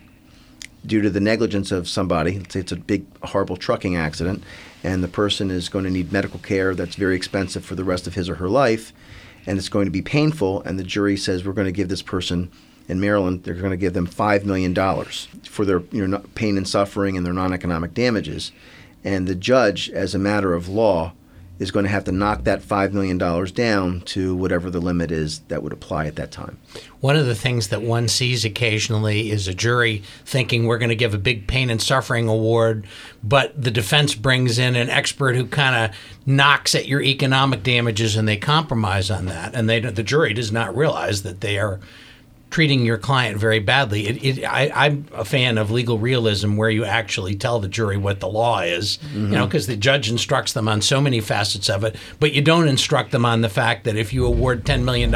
due 0.85 1.03
to 1.03 1.11
the 1.11 1.21
negligence 1.21 1.73
of 1.73 1.89
somebody. 1.89 2.39
Let's 2.39 2.55
say 2.55 2.61
it's 2.61 2.73
a 2.73 2.77
big, 2.77 3.07
horrible 3.25 3.57
trucking 3.57 3.97
accident, 3.97 4.43
and 4.85 5.03
the 5.03 5.09
person 5.09 5.51
is 5.51 5.69
going 5.69 5.85
to 5.85 5.91
need 5.91 6.13
medical 6.13 6.39
care 6.39 6.75
that's 6.75 6.95
very 6.95 7.17
expensive 7.17 7.65
for 7.65 7.75
the 7.75 7.85
rest 7.85 8.07
of 8.07 8.15
his 8.15 8.29
or 8.29 8.37
her 8.37 8.49
life, 8.49 8.93
and 9.47 9.59
it's 9.59 9.69
going 9.69 9.87
to 9.87 9.91
be 9.91 10.03
painful. 10.03 10.63
And 10.63 10.79
the 10.79 10.85
jury 10.85 11.17
says 11.17 11.45
we're 11.45 11.53
going 11.53 11.67
to 11.67 11.73
give 11.73 11.89
this 11.89 12.03
person 12.03 12.51
in 12.89 13.01
Maryland, 13.01 13.43
they're 13.45 13.55
going 13.55 13.71
to 13.71 13.77
give 13.77 13.95
them 13.95 14.07
five 14.07 14.45
million 14.45 14.73
dollars 14.73 15.29
for 15.45 15.65
their 15.65 15.83
you 15.91 16.07
know, 16.07 16.23
pain 16.35 16.57
and 16.57 16.69
suffering 16.69 17.17
and 17.17 17.27
their 17.27 17.33
non-economic 17.33 17.95
damages, 17.95 18.53
and 19.05 19.27
the 19.27 19.35
judge, 19.35 19.91
as 19.91 20.15
a 20.15 20.19
matter 20.19 20.55
of 20.55 20.69
law, 20.69 21.13
is 21.59 21.71
going 21.71 21.85
to 21.85 21.91
have 21.91 22.05
to 22.05 22.13
knock 22.13 22.45
that 22.45 22.61
$5 22.61 22.93
million 22.93 23.17
down 23.17 24.01
to 24.03 24.35
whatever 24.37 24.71
the 24.71 24.81
limit 24.81 25.11
is 25.11 25.41
that 25.49 25.63
would 25.63 25.73
apply 25.73 26.07
at 26.07 26.17
that 26.17 26.31
time. 26.31 26.59
One 27.01 27.17
of 27.17 27.27
the 27.27 27.35
things 27.35 27.69
that 27.69 27.83
one 27.83 28.09
sees 28.09 28.45
occasionally 28.45 29.31
is 29.31 29.49
a 29.49 29.55
jury 29.55 30.03
thinking 30.25 30.67
we're 30.67 30.79
going 30.79 30.91
to 30.91 30.97
give 30.97 31.15
a 31.15 31.19
big 31.19 31.47
pain 31.47 31.71
and 31.71 31.81
suffering 31.81 32.29
award, 32.29 32.87
but 33.25 33.61
the 33.61 33.71
defense 33.71 34.15
brings 34.15 34.59
in 34.59 34.77
an 34.77 34.91
expert 34.91 35.35
who 35.35 35.47
kind 35.47 35.91
of 35.91 35.97
knocks 36.27 36.75
at 36.75 36.87
your 36.87 37.01
economic 37.01 37.63
damages 37.63 38.17
and 38.17 38.29
they 38.29 38.37
compromise 38.37 39.11
on 39.11 39.27
that. 39.27 39.55
And 39.55 39.69
they, 39.69 39.81
the 39.81 40.03
jury 40.03 40.35
does 40.35 40.53
not 40.53 40.77
realize 40.77 41.23
that 41.23 41.41
they 41.41 41.59
are 41.59 41.81
treating 42.57 42.87
your 42.87 42.97
client 42.97 43.37
very 43.37 43.59
badly. 43.59 44.07
It, 44.07 44.39
it, 44.39 44.45
I, 44.47 44.87
am 44.87 45.05
a 45.13 45.27
fan 45.27 45.59
of 45.59 45.71
legal 45.71 45.99
realism 45.99 46.57
where 46.57 46.71
you 46.71 46.87
actually 46.87 47.35
tell 47.35 47.61
the 47.61 47.69
jury 47.69 47.99
what 47.99 48.21
the 48.21 48.29
law 48.29 48.61
is, 48.61 48.97
mm-hmm. 48.97 49.25
you 49.25 49.33
know, 49.33 49.45
because 49.45 49.67
the 49.67 49.77
judge 49.77 50.09
instructs 50.09 50.55
them 50.55 50.67
on 50.67 50.81
so 50.81 50.99
many 50.99 51.21
facets 51.21 51.69
of 51.69 51.85
it, 51.85 51.97
but 52.19 52.33
you 52.33 52.41
don't 52.41 52.67
instruct 52.67 53.11
them 53.11 53.27
on 53.27 53.43
the 53.43 53.51
fact 53.51 53.85
that 53.85 53.95
if 53.95 54.15
you 54.15 54.25
award 54.25 54.65
$10 54.65 54.85
million 54.85 55.11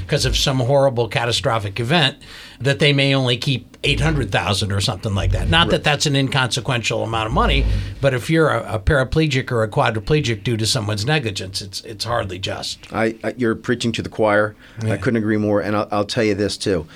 because 0.00 0.24
of 0.24 0.36
some 0.36 0.58
horrible 0.58 1.06
catastrophic 1.06 1.78
event, 1.78 2.18
that 2.60 2.80
they 2.80 2.92
may 2.92 3.14
only 3.14 3.36
keep 3.36 3.76
800,000 3.82 4.72
or 4.72 4.80
something 4.80 5.14
like 5.14 5.32
that. 5.32 5.48
Not 5.48 5.62
right. 5.62 5.70
that 5.70 5.84
that's 5.84 6.06
an 6.06 6.14
inconsequential 6.14 7.02
amount 7.02 7.26
of 7.26 7.32
money, 7.32 7.64
but 8.00 8.12
if 8.12 8.28
you're 8.28 8.50
a, 8.50 8.74
a, 8.74 8.78
paraplegic 8.78 9.50
or 9.50 9.62
a 9.62 9.68
quadriplegic 9.68 10.44
due 10.44 10.56
to 10.56 10.66
someone's 10.66 11.06
negligence, 11.06 11.62
it's 11.62 11.80
it's 11.82 12.04
hardly 12.04 12.38
just. 12.38 12.92
I, 12.92 13.16
I 13.24 13.34
you're 13.36 13.54
preaching 13.54 13.92
to 13.92 14.02
the 14.02 14.08
choir. 14.08 14.54
Yeah. 14.84 14.94
I 14.94 14.96
couldn't 14.98 15.16
agree 15.18 15.38
more. 15.38 15.60
And 15.60 15.76
I'll, 15.76 15.88
I'll 15.90 16.04
tell 16.04 16.24
you 16.24 16.34
this 16.34 16.56
too: 16.58 16.86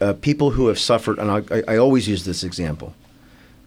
uh, 0.00 0.14
people 0.14 0.50
who 0.50 0.66
have 0.68 0.78
suffered, 0.78 1.18
and 1.18 1.30
I, 1.30 1.62
I 1.68 1.76
always 1.76 2.08
use 2.08 2.24
this 2.24 2.42
example, 2.42 2.94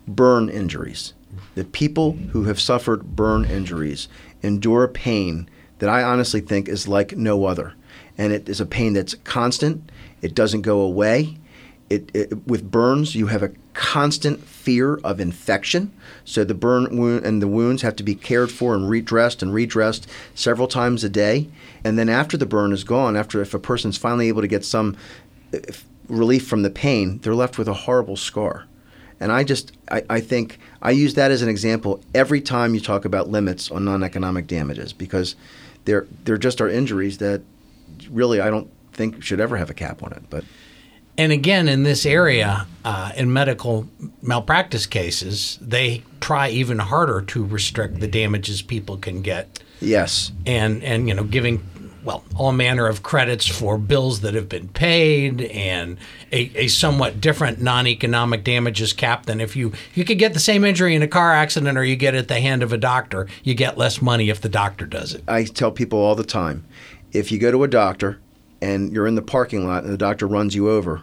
burn 0.07 0.50
injuries. 0.50 1.13
The 1.55 1.63
people 1.63 2.13
who 2.31 2.43
have 2.45 2.59
suffered 2.59 3.15
burn 3.15 3.45
injuries 3.45 4.07
endure 4.41 4.83
a 4.83 4.89
pain 4.89 5.50
that 5.79 5.89
I 5.89 6.03
honestly 6.03 6.41
think 6.41 6.67
is 6.67 6.88
like 6.88 7.15
no 7.15 7.45
other, 7.45 7.75
and 8.17 8.33
it 8.33 8.50
is 8.50 8.59
a 8.59 8.65
pain 8.65 8.93
that's 8.93 9.15
constant 9.24 9.89
it 10.21 10.36
doesn't 10.36 10.62
go 10.62 10.81
away. 10.81 11.38
It, 11.89 12.12
it, 12.13 12.48
with 12.48 12.70
burns, 12.70 13.15
you 13.15 13.27
have 13.27 13.41
a 13.41 13.51
constant 13.74 14.44
fear 14.44 14.96
of 14.98 15.20
infection. 15.22 15.94
So 16.25 16.44
the 16.44 16.53
burn 16.53 16.98
wound 16.98 17.25
and 17.25 17.41
the 17.41 17.48
wounds 17.48 17.82
have 17.84 17.96
to 17.98 18.03
be 18.03 18.15
cared 18.15 18.51
for 18.51 18.75
and 18.75 18.89
redressed 18.89 19.41
and 19.41 19.53
redressed 19.53 20.08
several 20.36 20.67
times 20.67 21.03
a 21.03 21.10
day. 21.10 21.48
And 21.84 21.98
then 21.98 22.10
after 22.10 22.36
the 22.36 22.46
burn 22.46 22.74
is 22.74 22.84
gone, 22.84 23.15
after 23.15 23.41
if 23.41 23.53
a 23.53 23.60
person's 23.60 23.98
finally 23.98 24.27
able 24.27 24.41
to 24.41 24.48
get 24.48 24.65
some 24.65 24.98
uh, 25.53 25.60
relief 26.10 26.46
from 26.46 26.63
the 26.63 26.70
pain, 26.70 27.20
they're 27.20 27.36
left 27.36 27.58
with 27.58 27.67
a 27.67 27.74
horrible 27.74 28.17
scar. 28.17 28.65
And 29.20 29.32
I 29.32 29.44
just, 29.44 29.72
I, 29.89 30.03
I 30.10 30.20
think 30.20 30.60
I 30.82 30.91
use 30.91 31.13
that 31.13 31.32
as 31.32 31.41
an 31.41 31.50
example 31.50 32.01
every 32.13 32.41
time 32.41 32.74
you 32.74 32.82
talk 32.82 33.06
about 33.06 33.29
limits 33.29 33.72
on 33.72 33.86
non-economic 33.86 34.48
damages 34.48 34.91
because 34.91 35.36
they're, 35.86 36.08
they're 36.24 36.38
just 36.38 36.62
our 36.62 36.70
injuries 36.70 37.20
that 37.20 37.41
really 38.10 38.41
I 38.41 38.50
don't 38.50 38.70
think 38.94 39.24
should 39.24 39.39
ever 39.39 39.58
have 39.58 39.70
a 39.70 39.74
cap 39.74 40.03
on 40.03 40.12
it. 40.12 40.24
But 40.29 40.44
and 41.17 41.31
again, 41.31 41.67
in 41.67 41.83
this 41.83 42.05
area, 42.05 42.68
uh, 42.85 43.11
in 43.15 43.33
medical 43.33 43.87
malpractice 44.22 44.85
cases, 44.85 45.57
they 45.61 46.03
try 46.22 46.50
even 46.50 46.79
harder 46.79 47.22
to 47.22 47.46
restrict 47.46 48.00
the 48.00 48.07
damages 48.07 48.61
people 48.61 48.98
can 48.98 49.22
get. 49.22 49.59
Yes. 49.79 50.31
And 50.46 50.83
and 50.83 51.07
you 51.07 51.15
know, 51.15 51.24
giving 51.24 51.63
well 52.03 52.24
all 52.35 52.51
manner 52.51 52.87
of 52.87 53.03
credits 53.03 53.46
for 53.46 53.77
bills 53.77 54.22
that 54.22 54.33
have 54.33 54.48
been 54.48 54.70
paid 54.70 55.42
and 55.42 55.98
a, 56.31 56.51
a 56.55 56.68
somewhat 56.68 57.20
different 57.20 57.61
non-economic 57.61 58.44
damages 58.44 58.94
cap 58.94 59.25
than 59.25 59.42
if 59.42 59.55
you 59.55 59.74
you 59.94 60.05
could 60.05 60.18
get 60.18 60.33
the 60.33 60.39
same 60.39 60.63
injury 60.63 60.96
in 60.96 61.01
a 61.01 61.07
car 61.07 61.33
accident 61.33 61.77
or 61.77 61.83
you 61.83 61.96
get 61.96 62.15
it 62.15 62.20
at 62.20 62.27
the 62.29 62.39
hand 62.39 62.63
of 62.63 62.72
a 62.72 62.77
doctor 62.77 63.27
you 63.44 63.53
get 63.53 63.77
less 63.77 64.01
money 64.01 64.29
if 64.29 64.39
the 64.39 64.48
doctor 64.48 64.85
does 64.85 65.13
it 65.13 65.24
i 65.27 65.44
tell 65.44 65.70
people 65.70 66.00
all 66.00 66.15
the 66.15 66.24
time 66.24 66.63
if 67.11 67.29
you 67.29 67.37
go 67.37 67.51
to 67.51 67.63
a 67.63 67.68
doctor 67.68 68.20
and 68.61 68.91
you're 68.91 69.07
in 69.07 69.15
the 69.15 69.22
parking 69.22 69.67
lot 69.67 69.83
and 69.83 69.93
the 69.93 69.98
doctor 69.98 70.27
runs 70.27 70.55
you 70.55 70.70
over, 70.70 71.01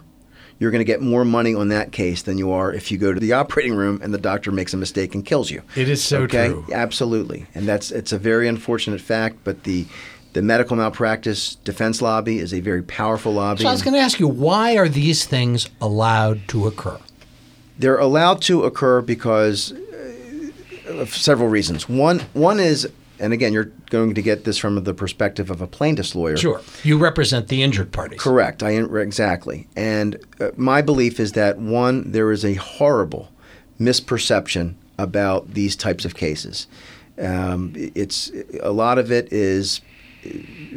you're 0.59 0.71
going 0.71 0.79
to 0.79 0.85
get 0.85 1.01
more 1.01 1.25
money 1.25 1.53
on 1.53 1.67
that 1.69 1.91
case 1.91 2.21
than 2.21 2.37
you 2.37 2.51
are 2.51 2.71
if 2.73 2.91
you 2.91 2.97
go 2.97 3.13
to 3.13 3.19
the 3.19 3.33
operating 3.41 3.75
room 3.75 3.99
and 4.01 4.13
the 4.13 4.17
doctor 4.17 4.51
makes 4.51 4.73
a 4.73 4.77
mistake 4.77 5.13
and 5.15 5.25
kills 5.25 5.51
you. 5.51 5.61
It 5.75 5.89
is 5.89 6.03
so 6.03 6.21
okay? 6.23 6.49
true. 6.49 6.65
Absolutely. 6.71 7.45
And 7.53 7.67
that's 7.67 7.91
it's 7.91 8.11
a 8.11 8.17
very 8.17 8.47
unfortunate 8.47 9.01
fact, 9.01 9.37
but 9.43 9.63
the 9.63 9.85
the 10.33 10.41
medical 10.41 10.75
malpractice 10.75 11.55
defense 11.55 12.01
lobby 12.01 12.39
is 12.39 12.53
a 12.53 12.59
very 12.59 12.83
powerful 12.83 13.33
lobby. 13.33 13.63
So 13.63 13.69
I 13.69 13.71
was 13.71 13.81
going 13.81 13.93
to 13.93 14.01
ask 14.01 14.19
you, 14.19 14.27
why 14.27 14.75
are 14.75 14.89
these 14.89 15.25
things 15.25 15.69
allowed 15.79 16.45
to 16.49 16.67
occur? 16.67 16.99
They're 17.79 17.97
allowed 17.97 18.41
to 18.43 18.63
occur 18.63 19.01
because 19.01 19.71
uh, 19.71 20.93
of 20.93 21.15
several 21.15 21.47
reasons. 21.47 21.87
One 21.87 22.19
one 22.33 22.59
is 22.59 22.89
and 23.19 23.33
again, 23.33 23.53
you're 23.53 23.71
going 23.89 24.13
to 24.13 24.21
get 24.21 24.43
this 24.43 24.57
from 24.57 24.83
the 24.83 24.93
perspective 24.93 25.49
of 25.49 25.61
a 25.61 25.67
plaintiff's 25.67 26.15
lawyer. 26.15 26.37
Sure. 26.37 26.61
You 26.83 26.97
represent 26.97 27.47
the 27.47 27.63
injured 27.63 27.91
parties. 27.91 28.19
Correct. 28.19 28.63
I 28.63 28.71
exactly. 28.71 29.67
And 29.75 30.17
uh, 30.39 30.51
my 30.55 30.81
belief 30.81 31.19
is 31.19 31.33
that 31.33 31.57
one, 31.57 32.11
there 32.11 32.31
is 32.31 32.43
a 32.43 32.55
horrible 32.55 33.31
misperception 33.79 34.75
about 34.97 35.53
these 35.53 35.75
types 35.75 36.05
of 36.05 36.15
cases. 36.15 36.67
Um, 37.19 37.73
it's 37.75 38.31
a 38.61 38.71
lot 38.71 38.97
of 38.97 39.11
it 39.11 39.31
is 39.31 39.81
uh, 40.25 40.29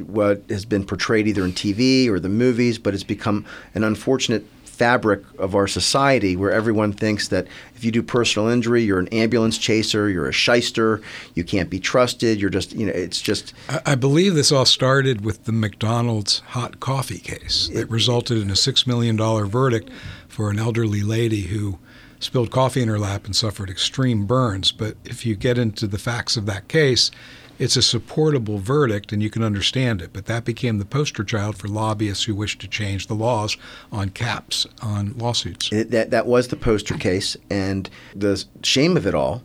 what 0.05 0.43
has 0.49 0.65
been 0.65 0.85
portrayed 0.85 1.27
either 1.27 1.45
in 1.45 1.53
TV 1.53 2.09
or 2.09 2.21
the 2.21 2.29
movies, 2.29 2.79
but 2.79 2.95
it's 2.95 3.05
become 3.05 3.45
an 3.75 3.83
unfortunate 3.85 4.47
fabric 4.79 5.23
of 5.39 5.57
our 5.57 5.67
society 5.67 6.37
where 6.37 6.53
everyone 6.53 6.93
thinks 6.93 7.29
that 7.29 7.49
if 7.75 7.85
you 7.85 7.91
do 7.91 8.03
personal 8.03 8.49
injury, 8.49 8.83
you're 8.83 9.01
an 9.01 9.09
ambulance 9.09 9.59
chaser, 9.59 10.09
you're 10.09 10.29
a 10.29 10.33
shyster, 10.33 11.01
you 11.35 11.43
can't 11.43 11.69
be 11.69 11.81
trusted, 11.81 12.41
you're 12.41 12.49
just, 12.49 12.73
you 12.73 12.87
know, 12.87 12.93
it's 12.93 13.21
just. 13.21 13.53
I, 13.69 13.81
I 13.87 13.95
believe 13.97 14.35
this 14.35 14.53
all 14.53 14.65
started 14.65 15.25
with 15.25 15.45
the 15.45 15.53
McDonald's 15.53 16.39
hot 16.41 16.79
coffee 16.79 17.19
case 17.19 17.69
that 17.69 17.81
it, 17.81 17.91
resulted 17.91 18.39
in 18.39 18.51
a 18.51 18.55
$6 18.55 18.87
million 18.87 19.17
verdict 19.49 19.91
for 20.29 20.51
an 20.51 20.59
elderly 20.59 21.03
lady 21.03 21.43
who 21.43 21.79
spilled 22.21 22.51
coffee 22.51 22.83
in 22.83 22.89
her 22.89 22.99
lap 22.99 23.25
and 23.27 23.35
suffered 23.35 23.69
extreme 23.69 24.27
burns. 24.27 24.71
But 24.71 24.97
if 25.05 25.27
you 25.27 25.35
get 25.35 25.59
into 25.59 25.87
the 25.87 25.99
facts 25.99 26.37
of 26.37 26.47
that 26.47 26.69
case, 26.69 27.11
it's 27.59 27.77
a 27.77 27.83
supportable 27.83 28.59
verdict 28.59 29.13
and 29.13 29.23
you 29.23 29.31
can 29.31 29.43
understand 29.43 30.01
it. 30.01 30.13
But 30.13 30.27
that 30.27 30.45
became 30.45 30.79
the 30.79 30.85
poster 30.85 31.25
child 31.25 31.57
for 31.57 31.69
lobbyists 31.69 32.25
who 32.25 32.35
wished 32.35 32.61
to 32.61 32.69
change 32.69 33.07
the 33.07 33.15
laws 33.15 33.57
on 33.91 34.11
caps 34.11 34.67
on 34.81 35.17
lawsuits. 35.17 35.73
It, 35.73 35.91
that 35.91 36.11
that 36.11 36.27
was 36.27 36.49
the 36.49 36.57
poster 36.57 36.95
case, 36.95 37.37
and 37.51 37.89
the 38.15 38.45
shame 38.63 38.97
of 38.97 39.07
it 39.07 39.15
all 39.15 39.43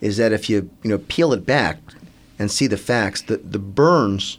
is 0.00 0.16
that 0.16 0.32
if 0.32 0.48
you 0.48 0.70
you 0.82 0.90
know 0.90 0.98
peel 0.98 1.32
it 1.32 1.44
back 1.44 1.78
and 2.38 2.50
see 2.50 2.66
the 2.66 2.76
facts, 2.76 3.22
the 3.22 3.36
the 3.38 3.58
burns, 3.58 4.38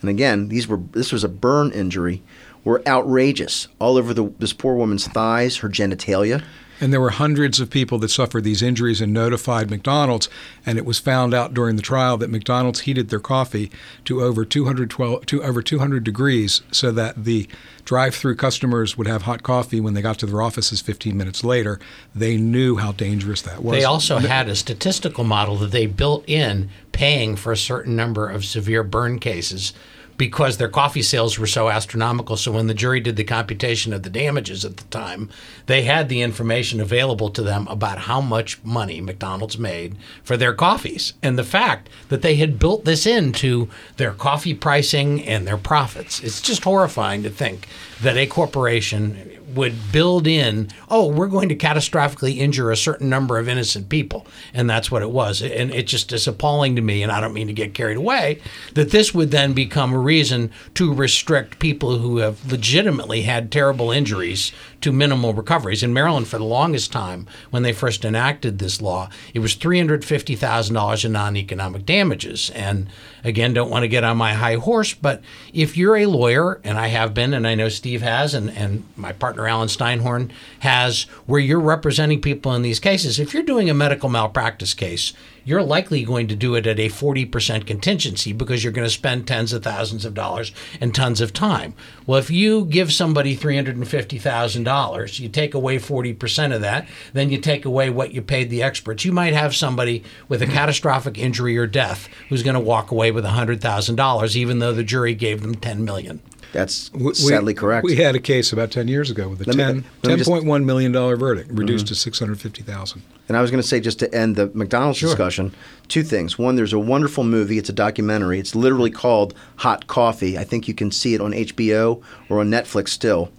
and 0.00 0.08
again 0.08 0.48
these 0.48 0.68
were 0.68 0.80
this 0.92 1.12
was 1.12 1.24
a 1.24 1.28
burn 1.28 1.72
injury, 1.72 2.22
were 2.64 2.82
outrageous 2.86 3.68
all 3.78 3.96
over 3.96 4.14
the, 4.14 4.32
this 4.38 4.52
poor 4.52 4.74
woman's 4.74 5.06
thighs, 5.08 5.58
her 5.58 5.68
genitalia. 5.68 6.42
And 6.80 6.92
there 6.92 7.00
were 7.00 7.10
hundreds 7.10 7.60
of 7.60 7.70
people 7.70 7.98
that 7.98 8.08
suffered 8.08 8.44
these 8.44 8.62
injuries 8.62 9.00
and 9.00 9.12
notified 9.12 9.70
McDonald's. 9.70 10.28
And 10.66 10.78
it 10.78 10.84
was 10.84 10.98
found 10.98 11.32
out 11.34 11.54
during 11.54 11.76
the 11.76 11.82
trial 11.82 12.16
that 12.18 12.30
McDonald's 12.30 12.80
heated 12.80 13.08
their 13.08 13.20
coffee 13.20 13.70
to 14.04 14.22
over 14.22 14.44
212 14.44 15.26
to 15.26 15.42
over 15.42 15.62
200 15.62 16.04
degrees 16.04 16.62
so 16.72 16.90
that 16.92 17.24
the 17.24 17.48
drive-through 17.84 18.36
customers 18.36 18.96
would 18.96 19.06
have 19.06 19.22
hot 19.22 19.42
coffee 19.42 19.80
when 19.80 19.94
they 19.94 20.02
got 20.02 20.18
to 20.18 20.26
their 20.26 20.42
offices 20.42 20.80
15 20.80 21.16
minutes 21.16 21.44
later. 21.44 21.80
They 22.14 22.36
knew 22.36 22.76
how 22.76 22.92
dangerous 22.92 23.42
that 23.42 23.62
was. 23.62 23.76
They 23.76 23.84
also 23.84 24.18
had 24.18 24.48
a 24.48 24.56
statistical 24.56 25.24
model 25.24 25.56
that 25.56 25.72
they 25.72 25.86
built 25.86 26.28
in 26.28 26.70
paying 26.92 27.36
for 27.36 27.52
a 27.52 27.56
certain 27.56 27.96
number 27.96 28.28
of 28.28 28.44
severe 28.44 28.82
burn 28.82 29.18
cases 29.18 29.72
because 30.16 30.56
their 30.56 30.68
coffee 30.68 31.02
sales 31.02 31.38
were 31.38 31.46
so 31.46 31.68
astronomical. 31.68 32.36
So 32.36 32.52
when 32.52 32.66
the 32.66 32.74
jury 32.74 33.00
did 33.00 33.16
the 33.16 33.24
computation 33.24 33.92
of 33.92 34.02
the 34.02 34.10
damages 34.10 34.64
at 34.64 34.76
the 34.76 34.84
time, 34.84 35.30
they 35.66 35.82
had 35.82 36.08
the 36.08 36.22
information 36.22 36.80
available 36.80 37.30
to 37.30 37.42
them 37.42 37.66
about 37.68 37.98
how 37.98 38.20
much 38.20 38.62
money 38.64 39.00
McDonald's 39.00 39.58
made 39.58 39.96
for 40.22 40.36
their 40.36 40.54
coffees 40.54 41.14
and 41.22 41.38
the 41.38 41.44
fact 41.44 41.88
that 42.08 42.22
they 42.22 42.36
had 42.36 42.58
built 42.58 42.84
this 42.84 43.06
into 43.06 43.68
their 43.96 44.12
coffee 44.12 44.54
pricing 44.54 45.22
and 45.24 45.46
their 45.46 45.56
profits. 45.56 46.20
It's 46.20 46.40
just 46.40 46.64
horrifying 46.64 47.22
to 47.22 47.30
think 47.30 47.68
that 48.00 48.16
a 48.16 48.26
corporation 48.26 49.41
would 49.54 49.92
build 49.92 50.26
in, 50.26 50.68
oh, 50.88 51.06
we're 51.06 51.26
going 51.26 51.48
to 51.48 51.56
catastrophically 51.56 52.38
injure 52.38 52.70
a 52.70 52.76
certain 52.76 53.08
number 53.08 53.38
of 53.38 53.48
innocent 53.48 53.88
people. 53.88 54.26
And 54.54 54.68
that's 54.68 54.90
what 54.90 55.02
it 55.02 55.10
was. 55.10 55.42
And 55.42 55.72
it 55.72 55.86
just 55.86 56.12
is 56.12 56.26
appalling 56.26 56.76
to 56.76 56.82
me, 56.82 57.02
and 57.02 57.12
I 57.12 57.20
don't 57.20 57.34
mean 57.34 57.46
to 57.46 57.52
get 57.52 57.74
carried 57.74 57.96
away, 57.96 58.40
that 58.74 58.90
this 58.90 59.14
would 59.14 59.30
then 59.30 59.52
become 59.52 59.92
a 59.92 59.98
reason 59.98 60.50
to 60.74 60.92
restrict 60.92 61.58
people 61.58 61.98
who 61.98 62.18
have 62.18 62.50
legitimately 62.50 63.22
had 63.22 63.50
terrible 63.50 63.90
injuries 63.90 64.52
to 64.82 64.92
minimal 64.92 65.32
recoveries. 65.32 65.82
In 65.82 65.92
Maryland, 65.92 66.28
for 66.28 66.38
the 66.38 66.44
longest 66.44 66.92
time, 66.92 67.26
when 67.50 67.62
they 67.62 67.72
first 67.72 68.04
enacted 68.04 68.58
this 68.58 68.82
law, 68.82 69.08
it 69.32 69.38
was 69.38 69.56
$350,000 69.56 71.04
in 71.04 71.12
non 71.12 71.36
economic 71.36 71.86
damages. 71.86 72.50
And 72.50 72.88
again, 73.24 73.54
don't 73.54 73.70
want 73.70 73.84
to 73.84 73.88
get 73.88 74.04
on 74.04 74.16
my 74.16 74.34
high 74.34 74.56
horse, 74.56 74.92
but 74.94 75.22
if 75.52 75.76
you're 75.76 75.96
a 75.96 76.06
lawyer, 76.06 76.60
and 76.64 76.78
I 76.78 76.88
have 76.88 77.14
been, 77.14 77.32
and 77.32 77.46
I 77.46 77.54
know 77.54 77.68
Steve 77.68 78.02
has, 78.02 78.34
and, 78.34 78.50
and 78.50 78.84
my 78.96 79.12
partner 79.12 79.41
Alan 79.48 79.68
Steinhorn 79.68 80.30
has, 80.60 81.02
where 81.26 81.40
you're 81.40 81.60
representing 81.60 82.20
people 82.20 82.54
in 82.54 82.62
these 82.62 82.80
cases, 82.80 83.18
if 83.18 83.34
you're 83.34 83.42
doing 83.42 83.68
a 83.70 83.74
medical 83.74 84.08
malpractice 84.08 84.74
case, 84.74 85.12
you're 85.44 85.62
likely 85.62 86.04
going 86.04 86.28
to 86.28 86.36
do 86.36 86.54
it 86.54 86.66
at 86.66 86.78
a 86.78 86.88
40% 86.88 87.66
contingency 87.66 88.32
because 88.32 88.62
you're 88.62 88.72
going 88.72 88.86
to 88.86 88.90
spend 88.90 89.26
tens 89.26 89.52
of 89.52 89.62
thousands 89.62 90.04
of 90.04 90.14
dollars 90.14 90.52
and 90.80 90.94
tons 90.94 91.20
of 91.20 91.32
time. 91.32 91.74
Well, 92.06 92.18
if 92.18 92.30
you 92.30 92.64
give 92.64 92.92
somebody 92.92 93.36
$350,000, 93.36 95.20
you 95.20 95.28
take 95.28 95.54
away 95.54 95.78
40% 95.78 96.54
of 96.54 96.60
that, 96.60 96.86
then 97.12 97.30
you 97.30 97.38
take 97.38 97.64
away 97.64 97.90
what 97.90 98.12
you 98.12 98.22
paid 98.22 98.50
the 98.50 98.62
experts. 98.62 99.04
You 99.04 99.12
might 99.12 99.32
have 99.32 99.54
somebody 99.54 100.04
with 100.28 100.42
a 100.42 100.46
catastrophic 100.46 101.18
injury 101.18 101.58
or 101.58 101.66
death 101.66 102.08
who's 102.28 102.42
going 102.42 102.54
to 102.54 102.60
walk 102.60 102.90
away 102.90 103.10
with 103.10 103.24
$100,000 103.24 104.36
even 104.36 104.58
though 104.60 104.72
the 104.72 104.84
jury 104.84 105.14
gave 105.14 105.42
them 105.42 105.54
10 105.54 105.84
million. 105.84 106.22
That's 106.52 106.90
We- 106.92 107.14
sadly 107.14 107.54
correct. 107.54 107.84
We 107.84 107.96
had 107.96 108.14
a 108.14 108.18
case 108.20 108.52
about 108.52 108.70
10 108.70 108.86
years 108.88 109.10
ago 109.10 109.28
with 109.28 109.40
a 109.40 109.44
Let 109.44 109.56
me- 109.56 109.62
10, 109.64 109.84
let 110.04 110.10
me 110.12 110.16
just- 110.18 110.30
Mm-hmm. 110.30 110.48
$10.1 110.50 110.64
million 110.64 110.92
verdict, 110.92 111.50
reduced 111.52 111.86
to 111.88 111.94
650000 111.94 113.02
And 113.28 113.36
I 113.36 113.40
was 113.40 113.50
going 113.50 113.62
to 113.62 113.66
say, 113.66 113.80
just 113.80 113.98
to 114.00 114.14
end 114.14 114.36
the 114.36 114.50
McDonald's 114.52 115.00
discussion, 115.00 115.54
two 115.88 116.02
things. 116.02 116.38
One, 116.38 116.56
there's 116.56 116.72
a 116.74 116.78
wonderful 116.78 117.24
movie. 117.24 117.56
It's 117.56 117.70
a 117.70 117.72
documentary. 117.72 118.38
It's 118.38 118.54
literally 118.54 118.90
called 118.90 119.32
Hot 119.56 119.86
Coffee. 119.86 120.36
I 120.36 120.44
think 120.44 120.68
you 120.68 120.74
can 120.74 120.90
see 120.90 121.14
it 121.14 121.20
on 121.22 121.32
HBO 121.32 122.02
or 122.28 122.40
on 122.40 122.50
Netflix 122.50 122.88
still. 122.88 123.30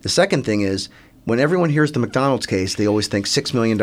The 0.00 0.08
second 0.08 0.44
thing 0.44 0.62
is, 0.62 0.88
when 1.24 1.38
everyone 1.38 1.70
hears 1.70 1.92
the 1.92 1.98
McDonald's 2.00 2.46
case, 2.46 2.74
they 2.74 2.86
always 2.88 3.06
think 3.06 3.26
$6 3.26 3.52
million. 3.54 3.78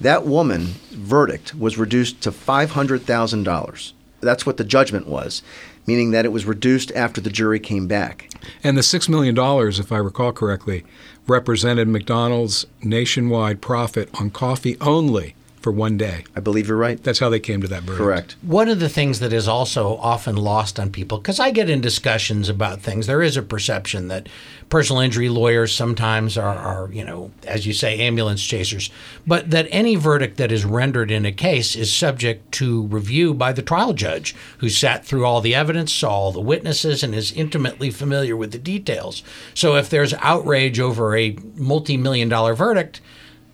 That 0.00 0.26
woman's 0.26 0.70
verdict 0.90 1.54
was 1.54 1.78
reduced 1.78 2.20
to 2.22 2.30
$500,000. 2.32 3.92
That's 4.20 4.46
what 4.46 4.56
the 4.56 4.64
judgment 4.64 5.06
was, 5.06 5.42
meaning 5.86 6.10
that 6.10 6.24
it 6.24 6.32
was 6.32 6.46
reduced 6.46 6.92
after 6.92 7.20
the 7.20 7.30
jury 7.30 7.60
came 7.60 7.86
back. 7.86 8.30
And 8.62 8.76
the 8.76 8.82
$6 8.82 9.08
million, 9.08 9.36
if 9.78 9.92
I 9.92 9.96
recall 9.96 10.32
correctly, 10.32 10.84
represented 11.26 11.88
McDonald's 11.88 12.66
nationwide 12.82 13.60
profit 13.60 14.08
on 14.20 14.30
coffee 14.30 14.76
only 14.80 15.34
for 15.64 15.72
one 15.72 15.96
day. 15.96 16.24
I 16.36 16.40
believe 16.40 16.68
you're 16.68 16.76
right. 16.76 17.02
That's 17.02 17.20
how 17.20 17.30
they 17.30 17.40
came 17.40 17.62
to 17.62 17.68
that 17.68 17.84
verdict. 17.84 17.96
Correct. 17.96 18.36
One 18.42 18.68
of 18.68 18.80
the 18.80 18.88
things 18.90 19.18
that 19.20 19.32
is 19.32 19.48
also 19.48 19.96
often 19.96 20.36
lost 20.36 20.78
on 20.78 20.90
people, 20.90 21.16
because 21.16 21.40
I 21.40 21.52
get 21.52 21.70
in 21.70 21.80
discussions 21.80 22.50
about 22.50 22.82
things, 22.82 23.06
there 23.06 23.22
is 23.22 23.38
a 23.38 23.42
perception 23.42 24.08
that 24.08 24.28
personal 24.68 25.00
injury 25.00 25.30
lawyers 25.30 25.74
sometimes 25.74 26.36
are, 26.36 26.54
are, 26.54 26.92
you 26.92 27.02
know, 27.02 27.30
as 27.46 27.66
you 27.66 27.72
say, 27.72 27.98
ambulance 27.98 28.44
chasers, 28.44 28.90
but 29.26 29.52
that 29.52 29.66
any 29.70 29.96
verdict 29.96 30.36
that 30.36 30.52
is 30.52 30.66
rendered 30.66 31.10
in 31.10 31.24
a 31.24 31.32
case 31.32 31.74
is 31.74 31.90
subject 31.90 32.52
to 32.52 32.82
review 32.88 33.32
by 33.32 33.54
the 33.54 33.62
trial 33.62 33.94
judge 33.94 34.36
who 34.58 34.68
sat 34.68 35.06
through 35.06 35.24
all 35.24 35.40
the 35.40 35.54
evidence, 35.54 35.94
saw 35.94 36.10
all 36.10 36.32
the 36.32 36.40
witnesses, 36.40 37.02
and 37.02 37.14
is 37.14 37.32
intimately 37.32 37.90
familiar 37.90 38.36
with 38.36 38.52
the 38.52 38.58
details. 38.58 39.22
So 39.54 39.76
if 39.76 39.88
there's 39.88 40.12
outrage 40.14 40.78
over 40.78 41.16
a 41.16 41.38
multi 41.56 41.96
million 41.96 42.28
dollar 42.28 42.52
verdict, 42.52 43.00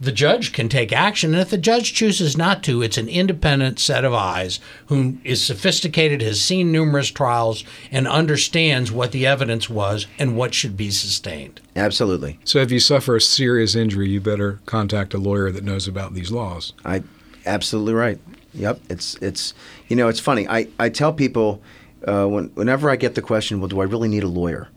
the 0.00 0.12
judge 0.12 0.52
can 0.52 0.68
take 0.68 0.92
action. 0.92 1.34
And 1.34 1.42
if 1.42 1.50
the 1.50 1.58
judge 1.58 1.92
chooses 1.92 2.36
not 2.36 2.62
to, 2.64 2.80
it's 2.80 2.96
an 2.96 3.08
independent 3.08 3.78
set 3.78 4.04
of 4.04 4.14
eyes 4.14 4.58
who 4.86 5.18
is 5.24 5.44
sophisticated, 5.44 6.22
has 6.22 6.40
seen 6.40 6.72
numerous 6.72 7.10
trials, 7.10 7.64
and 7.92 8.08
understands 8.08 8.90
what 8.90 9.12
the 9.12 9.26
evidence 9.26 9.68
was 9.68 10.06
and 10.18 10.36
what 10.36 10.54
should 10.54 10.76
be 10.76 10.90
sustained. 10.90 11.60
Absolutely. 11.76 12.38
So 12.44 12.60
if 12.60 12.70
you 12.70 12.80
suffer 12.80 13.14
a 13.14 13.20
serious 13.20 13.74
injury, 13.74 14.08
you 14.08 14.20
better 14.20 14.60
contact 14.64 15.12
a 15.12 15.18
lawyer 15.18 15.52
that 15.52 15.64
knows 15.64 15.86
about 15.86 16.14
these 16.14 16.30
laws. 16.30 16.72
I 16.84 17.02
absolutely 17.44 17.94
right. 17.94 18.18
Yep. 18.54 18.80
It's 18.88 19.14
it's 19.16 19.54
you 19.88 19.96
know 19.96 20.08
it's 20.08 20.18
funny. 20.18 20.48
I, 20.48 20.68
I 20.78 20.88
tell 20.88 21.12
people 21.12 21.62
uh, 22.08 22.26
when, 22.26 22.46
whenever 22.54 22.90
I 22.90 22.96
get 22.96 23.14
the 23.14 23.22
question, 23.22 23.60
well, 23.60 23.68
do 23.68 23.80
I 23.80 23.84
really 23.84 24.08
need 24.08 24.24
a 24.24 24.28
lawyer? 24.28 24.68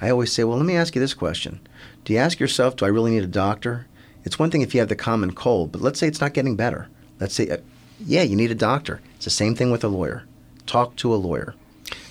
I 0.00 0.10
always 0.10 0.32
say, 0.32 0.44
well, 0.44 0.56
let 0.56 0.66
me 0.66 0.76
ask 0.76 0.94
you 0.94 1.00
this 1.00 1.14
question: 1.14 1.60
Do 2.04 2.12
you 2.12 2.18
ask 2.18 2.40
yourself, 2.40 2.76
do 2.76 2.84
I 2.84 2.88
really 2.88 3.10
need 3.10 3.24
a 3.24 3.28
doctor? 3.28 3.86
It's 4.24 4.38
one 4.38 4.50
thing 4.50 4.62
if 4.62 4.74
you 4.74 4.80
have 4.80 4.88
the 4.88 4.96
common 4.96 5.32
cold, 5.32 5.72
but 5.72 5.80
let's 5.80 5.98
say 5.98 6.06
it's 6.06 6.20
not 6.20 6.34
getting 6.34 6.56
better. 6.56 6.88
Let's 7.20 7.34
say, 7.34 7.48
uh, 7.48 7.58
yeah, 8.04 8.22
you 8.22 8.36
need 8.36 8.50
a 8.50 8.56
doctor. 8.56 9.00
It's 9.16 9.24
the 9.24 9.30
same 9.30 9.54
thing 9.54 9.70
with 9.70 9.84
a 9.84 9.88
lawyer. 9.88 10.24
Talk 10.66 10.96
to 10.96 11.12
a 11.12 11.16
lawyer. 11.16 11.54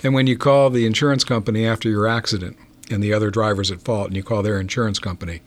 And 0.04 0.14
when 0.14 0.28
you 0.28 0.38
call 0.38 0.70
the 0.70 0.86
insurance 0.86 1.24
company 1.24 1.66
after 1.66 1.90
your 1.90 2.08
accident 2.08 2.58
and 2.90 3.04
the 3.04 3.14
other 3.14 3.30
driver's 3.30 3.72
at 3.72 3.82
fault 3.82 4.08
and 4.08 4.16
you 4.16 4.24
call 4.24 4.44
their 4.44 4.60
insurance 4.60 5.00
company, 5.00 5.42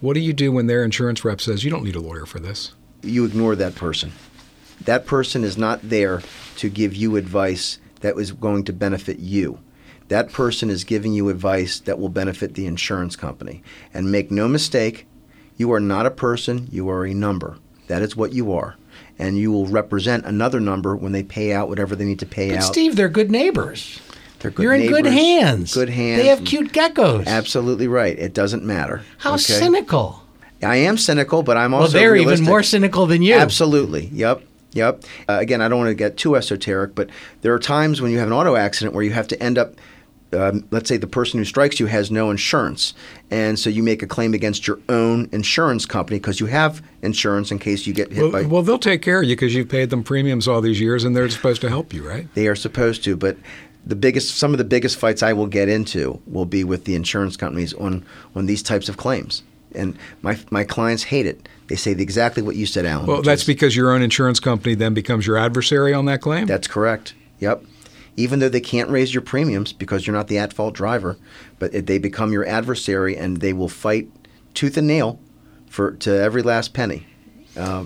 what 0.00 0.14
do 0.14 0.20
you 0.20 0.32
do 0.32 0.52
when 0.52 0.66
their 0.66 0.84
insurance 0.84 1.24
rep 1.24 1.40
says, 1.40 1.64
you 1.64 1.70
don't 1.70 1.84
need 1.84 1.96
a 1.96 2.00
lawyer 2.00 2.26
for 2.26 2.38
this? 2.38 2.72
You 3.02 3.24
ignore 3.24 3.56
that 3.56 3.74
person. 3.74 4.12
That 4.84 5.06
person 5.06 5.44
is 5.44 5.56
not 5.56 5.80
there 5.82 6.22
to 6.56 6.68
give 6.68 6.94
you 6.94 7.16
advice 7.16 7.78
that 8.00 8.18
is 8.18 8.32
going 8.32 8.64
to 8.64 8.72
benefit 8.72 9.18
you. 9.18 9.60
That 10.08 10.32
person 10.32 10.68
is 10.68 10.84
giving 10.84 11.14
you 11.14 11.28
advice 11.30 11.80
that 11.80 11.98
will 11.98 12.10
benefit 12.10 12.54
the 12.54 12.66
insurance 12.66 13.16
company. 13.16 13.62
And 13.94 14.12
make 14.12 14.30
no 14.30 14.46
mistake, 14.48 15.06
you 15.56 15.72
are 15.72 15.80
not 15.80 16.06
a 16.06 16.10
person, 16.10 16.68
you 16.70 16.88
are 16.88 17.04
a 17.04 17.14
number. 17.14 17.56
That 17.88 18.02
is 18.02 18.16
what 18.16 18.32
you 18.32 18.52
are. 18.52 18.76
And 19.18 19.38
you 19.38 19.52
will 19.52 19.66
represent 19.66 20.24
another 20.24 20.60
number 20.60 20.96
when 20.96 21.12
they 21.12 21.22
pay 21.22 21.52
out 21.52 21.68
whatever 21.68 21.94
they 21.94 22.04
need 22.04 22.18
to 22.20 22.26
pay 22.26 22.50
But 22.50 22.58
out. 22.58 22.64
Steve, 22.64 22.96
they're 22.96 23.08
good 23.08 23.30
neighbors. 23.30 24.00
They're 24.40 24.50
good 24.50 24.68
neighbors. 24.68 24.90
You're 24.90 24.98
in 24.98 25.02
good 25.04 25.12
hands. 25.12 25.74
Good 25.74 25.88
hands. 25.88 26.22
They 26.22 26.28
have 26.28 26.44
cute 26.44 26.72
geckos. 26.72 27.26
Absolutely 27.26 27.88
right. 27.88 28.18
It 28.18 28.34
doesn't 28.34 28.64
matter. 28.64 29.02
How 29.18 29.34
okay? 29.34 29.42
cynical. 29.42 30.22
I 30.62 30.76
am 30.76 30.98
cynical, 30.98 31.42
but 31.42 31.56
I'm 31.56 31.74
also. 31.74 31.84
Well, 31.84 31.92
they're 31.92 32.16
even 32.16 32.42
more 32.42 32.62
cynical 32.62 33.06
than 33.06 33.22
you. 33.22 33.34
Absolutely. 33.34 34.06
Yep. 34.12 34.42
Yep. 34.72 35.04
Uh, 35.28 35.38
again, 35.40 35.60
I 35.60 35.68
don't 35.68 35.78
want 35.78 35.90
to 35.90 35.94
get 35.94 36.16
too 36.16 36.36
esoteric, 36.36 36.94
but 36.94 37.10
there 37.42 37.54
are 37.54 37.58
times 37.58 38.00
when 38.02 38.10
you 38.10 38.18
have 38.18 38.26
an 38.26 38.32
auto 38.32 38.56
accident 38.56 38.94
where 38.94 39.04
you 39.04 39.12
have 39.12 39.28
to 39.28 39.42
end 39.42 39.58
up. 39.58 39.74
Um, 40.34 40.66
let's 40.70 40.88
say 40.88 40.96
the 40.96 41.06
person 41.06 41.38
who 41.38 41.44
strikes 41.44 41.78
you 41.78 41.86
has 41.86 42.10
no 42.10 42.30
insurance, 42.30 42.92
and 43.30 43.58
so 43.58 43.70
you 43.70 43.82
make 43.82 44.02
a 44.02 44.06
claim 44.06 44.34
against 44.34 44.66
your 44.66 44.78
own 44.88 45.28
insurance 45.32 45.86
company 45.86 46.18
because 46.18 46.40
you 46.40 46.46
have 46.46 46.82
insurance 47.02 47.50
in 47.50 47.58
case 47.58 47.86
you 47.86 47.94
get 47.94 48.12
hit 48.12 48.22
Well, 48.22 48.30
by. 48.32 48.42
well, 48.42 48.62
they'll 48.62 48.78
take 48.78 49.02
care 49.02 49.22
of 49.22 49.28
you 49.28 49.36
because 49.36 49.54
you've 49.54 49.68
paid 49.68 49.90
them 49.90 50.02
premiums 50.02 50.48
all 50.48 50.60
these 50.60 50.80
years 50.80 51.04
and 51.04 51.14
they're 51.16 51.28
supposed 51.28 51.60
to 51.62 51.68
help 51.68 51.92
you, 51.92 52.06
right? 52.06 52.26
They 52.34 52.48
are 52.48 52.56
supposed 52.56 53.04
to, 53.04 53.16
but 53.16 53.36
the 53.86 53.94
biggest, 53.96 54.36
some 54.36 54.52
of 54.52 54.58
the 54.58 54.64
biggest 54.64 54.96
fights 54.98 55.22
I 55.22 55.32
will 55.34 55.46
get 55.46 55.68
into 55.68 56.20
will 56.26 56.46
be 56.46 56.64
with 56.64 56.84
the 56.84 56.94
insurance 56.94 57.36
companies 57.36 57.72
on 57.74 58.04
on 58.34 58.46
these 58.46 58.62
types 58.62 58.88
of 58.88 58.96
claims, 58.96 59.42
and 59.74 59.96
my 60.22 60.38
my 60.50 60.64
clients 60.64 61.04
hate 61.04 61.26
it. 61.26 61.48
They 61.68 61.76
say 61.76 61.92
exactly 61.92 62.42
what 62.42 62.56
you 62.56 62.66
said, 62.66 62.84
Alan. 62.86 63.06
Well, 63.06 63.22
that's 63.22 63.42
is- 63.42 63.46
because 63.46 63.76
your 63.76 63.90
own 63.92 64.02
insurance 64.02 64.40
company 64.40 64.74
then 64.74 64.94
becomes 64.94 65.26
your 65.26 65.36
adversary 65.36 65.92
on 65.94 66.04
that 66.06 66.20
claim. 66.20 66.46
That's 66.46 66.66
correct. 66.68 67.14
Yep. 67.40 67.62
Even 68.16 68.38
though 68.38 68.48
they 68.48 68.60
can't 68.60 68.88
raise 68.90 69.12
your 69.12 69.22
premiums 69.22 69.72
because 69.72 70.06
you're 70.06 70.14
not 70.14 70.28
the 70.28 70.38
at-fault 70.38 70.74
driver, 70.74 71.16
but 71.58 71.86
they 71.86 71.98
become 71.98 72.32
your 72.32 72.46
adversary 72.46 73.16
and 73.16 73.38
they 73.38 73.52
will 73.52 73.68
fight 73.68 74.08
tooth 74.54 74.76
and 74.76 74.86
nail 74.86 75.18
for 75.68 75.92
to 75.92 76.10
every 76.10 76.42
last 76.42 76.72
penny. 76.72 77.06
Uh, 77.56 77.84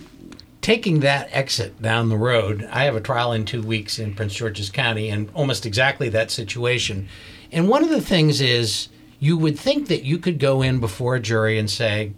taking 0.60 1.00
that 1.00 1.28
exit 1.32 1.80
down 1.80 2.10
the 2.10 2.16
road, 2.16 2.68
I 2.70 2.84
have 2.84 2.94
a 2.94 3.00
trial 3.00 3.32
in 3.32 3.46
two 3.46 3.62
weeks 3.62 3.98
in 3.98 4.14
Prince 4.14 4.34
George's 4.34 4.68
County 4.70 5.08
and 5.08 5.30
almost 5.32 5.64
exactly 5.64 6.10
that 6.10 6.30
situation. 6.30 7.08
And 7.50 7.68
one 7.68 7.82
of 7.82 7.88
the 7.88 8.02
things 8.02 8.42
is 8.42 8.88
you 9.18 9.38
would 9.38 9.58
think 9.58 9.88
that 9.88 10.04
you 10.04 10.18
could 10.18 10.38
go 10.38 10.60
in 10.60 10.78
before 10.78 11.14
a 11.14 11.20
jury 11.20 11.58
and 11.58 11.70
say, 11.70 12.12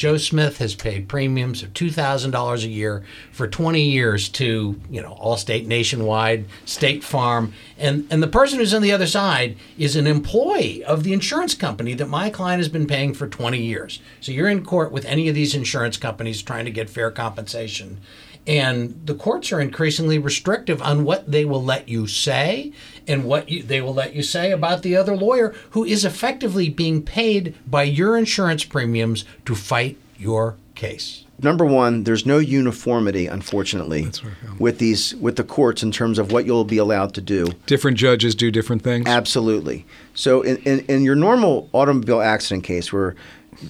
Joe 0.00 0.16
Smith 0.16 0.56
has 0.60 0.74
paid 0.74 1.10
premiums 1.10 1.62
of 1.62 1.74
$2,000 1.74 2.64
a 2.64 2.68
year 2.68 3.04
for 3.32 3.46
20 3.46 3.82
years 3.82 4.30
to, 4.30 4.80
you 4.88 5.02
know, 5.02 5.14
Allstate 5.22 5.66
Nationwide, 5.66 6.46
State 6.64 7.04
Farm, 7.04 7.52
and 7.80 8.06
and 8.10 8.22
the 8.22 8.28
person 8.28 8.58
who's 8.58 8.74
on 8.74 8.82
the 8.82 8.92
other 8.92 9.06
side 9.06 9.56
is 9.78 9.96
an 9.96 10.06
employee 10.06 10.84
of 10.84 11.02
the 11.02 11.12
insurance 11.12 11.54
company 11.54 11.94
that 11.94 12.08
my 12.08 12.30
client 12.30 12.60
has 12.60 12.68
been 12.68 12.86
paying 12.86 13.14
for 13.14 13.26
20 13.26 13.58
years. 13.58 14.00
So 14.20 14.32
you're 14.32 14.48
in 14.48 14.64
court 14.64 14.92
with 14.92 15.04
any 15.04 15.28
of 15.28 15.34
these 15.34 15.54
insurance 15.54 15.96
companies 15.96 16.42
trying 16.42 16.66
to 16.66 16.70
get 16.70 16.90
fair 16.90 17.10
compensation. 17.10 17.98
And 18.46 19.00
the 19.04 19.14
courts 19.14 19.52
are 19.52 19.60
increasingly 19.60 20.18
restrictive 20.18 20.80
on 20.80 21.04
what 21.04 21.30
they 21.30 21.44
will 21.44 21.62
let 21.62 21.88
you 21.88 22.06
say 22.06 22.72
and 23.06 23.24
what 23.24 23.48
you, 23.48 23.62
they 23.62 23.80
will 23.80 23.94
let 23.94 24.14
you 24.14 24.22
say 24.22 24.50
about 24.50 24.82
the 24.82 24.96
other 24.96 25.16
lawyer 25.16 25.54
who 25.70 25.84
is 25.84 26.04
effectively 26.04 26.68
being 26.68 27.02
paid 27.02 27.54
by 27.66 27.82
your 27.82 28.16
insurance 28.16 28.64
premiums 28.64 29.24
to 29.44 29.54
fight 29.54 29.98
your 30.18 30.56
case? 30.80 31.24
Number 31.42 31.64
one, 31.64 32.04
there's 32.04 32.26
no 32.26 32.38
uniformity, 32.38 33.26
unfortunately, 33.26 34.04
right, 34.04 34.60
with 34.60 34.78
these 34.78 35.14
with 35.16 35.36
the 35.36 35.44
courts 35.44 35.82
in 35.82 35.90
terms 35.90 36.18
of 36.18 36.32
what 36.32 36.44
you'll 36.44 36.64
be 36.64 36.78
allowed 36.78 37.14
to 37.14 37.20
do. 37.20 37.46
Different 37.66 37.96
judges 37.96 38.34
do 38.34 38.50
different 38.50 38.82
things. 38.82 39.06
Absolutely. 39.06 39.86
So, 40.14 40.42
in, 40.42 40.56
in, 40.58 40.80
in 40.80 41.02
your 41.02 41.14
normal 41.14 41.68
automobile 41.72 42.20
accident 42.20 42.64
case 42.64 42.92
where 42.92 43.14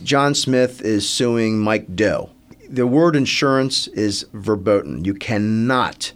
John 0.03 0.35
Smith 0.35 0.83
is 0.83 1.09
suing 1.09 1.59
Mike 1.59 1.95
Doe, 1.95 2.31
the 2.69 2.87
word 2.87 3.15
insurance 3.17 3.89
is 3.89 4.27
verboten. 4.33 5.05
You 5.05 5.15
cannot, 5.15 6.13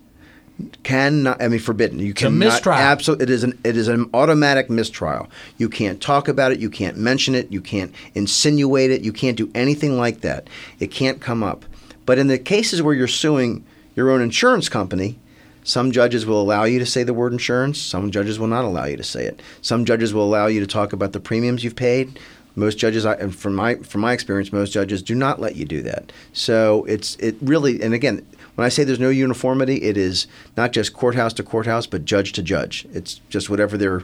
cannot. 0.82 1.42
I 1.42 1.48
mean, 1.48 1.58
forbidden. 1.60 1.98
You 1.98 2.14
mistrial. 2.30 2.78
Absolutely, 2.78 3.24
it 3.24 3.30
is 3.30 3.44
an 3.44 3.58
it 3.64 3.76
is 3.76 3.88
an 3.88 4.08
automatic 4.14 4.70
mistrial. 4.70 5.28
You 5.58 5.68
can't 5.68 6.00
talk 6.00 6.28
about 6.28 6.52
it. 6.52 6.60
You 6.60 6.70
can't 6.70 6.96
mention 6.96 7.34
it. 7.34 7.50
You 7.50 7.60
can't 7.60 7.92
insinuate 8.14 8.90
it. 8.90 9.02
You 9.02 9.12
can't 9.12 9.36
do 9.36 9.50
anything 9.54 9.98
like 9.98 10.20
that. 10.20 10.48
It 10.78 10.90
can't 10.90 11.20
come 11.20 11.42
up. 11.42 11.64
But 12.06 12.18
in 12.18 12.28
the 12.28 12.38
cases 12.38 12.82
where 12.82 12.94
you're 12.94 13.08
suing 13.08 13.64
your 13.96 14.10
own 14.10 14.20
insurance 14.20 14.68
company, 14.68 15.18
some 15.64 15.92
judges 15.92 16.26
will 16.26 16.40
allow 16.40 16.64
you 16.64 16.78
to 16.78 16.86
say 16.86 17.02
the 17.02 17.14
word 17.14 17.32
insurance. 17.32 17.80
Some 17.80 18.10
judges 18.10 18.38
will 18.38 18.46
not 18.46 18.64
allow 18.64 18.84
you 18.84 18.98
to 18.98 19.04
say 19.04 19.24
it. 19.24 19.40
Some 19.62 19.86
judges 19.86 20.12
will 20.12 20.24
allow 20.24 20.46
you 20.46 20.60
to 20.60 20.66
talk 20.66 20.92
about 20.92 21.12
the 21.12 21.20
premiums 21.20 21.64
you've 21.64 21.74
paid. 21.74 22.20
Most 22.56 22.78
judges, 22.78 23.04
I- 23.04 23.14
and 23.14 23.34
from 23.34 23.54
my 23.54 23.76
from 23.76 24.00
my 24.00 24.12
experience, 24.12 24.52
most 24.52 24.72
judges 24.72 25.02
do 25.02 25.14
not 25.14 25.40
let 25.40 25.56
you 25.56 25.64
do 25.64 25.82
that. 25.82 26.12
So 26.32 26.84
it's 26.88 27.16
it 27.16 27.36
really, 27.42 27.82
and 27.82 27.92
again, 27.94 28.24
when 28.54 28.64
I 28.64 28.68
say 28.68 28.84
there's 28.84 29.00
no 29.00 29.10
uniformity, 29.10 29.82
it 29.82 29.96
is 29.96 30.26
not 30.56 30.72
just 30.72 30.92
courthouse 30.92 31.32
to 31.34 31.42
courthouse, 31.42 31.86
but 31.86 32.04
judge 32.04 32.32
to 32.34 32.42
judge. 32.42 32.86
It's 32.92 33.20
just 33.28 33.50
whatever 33.50 33.76
their 33.76 34.02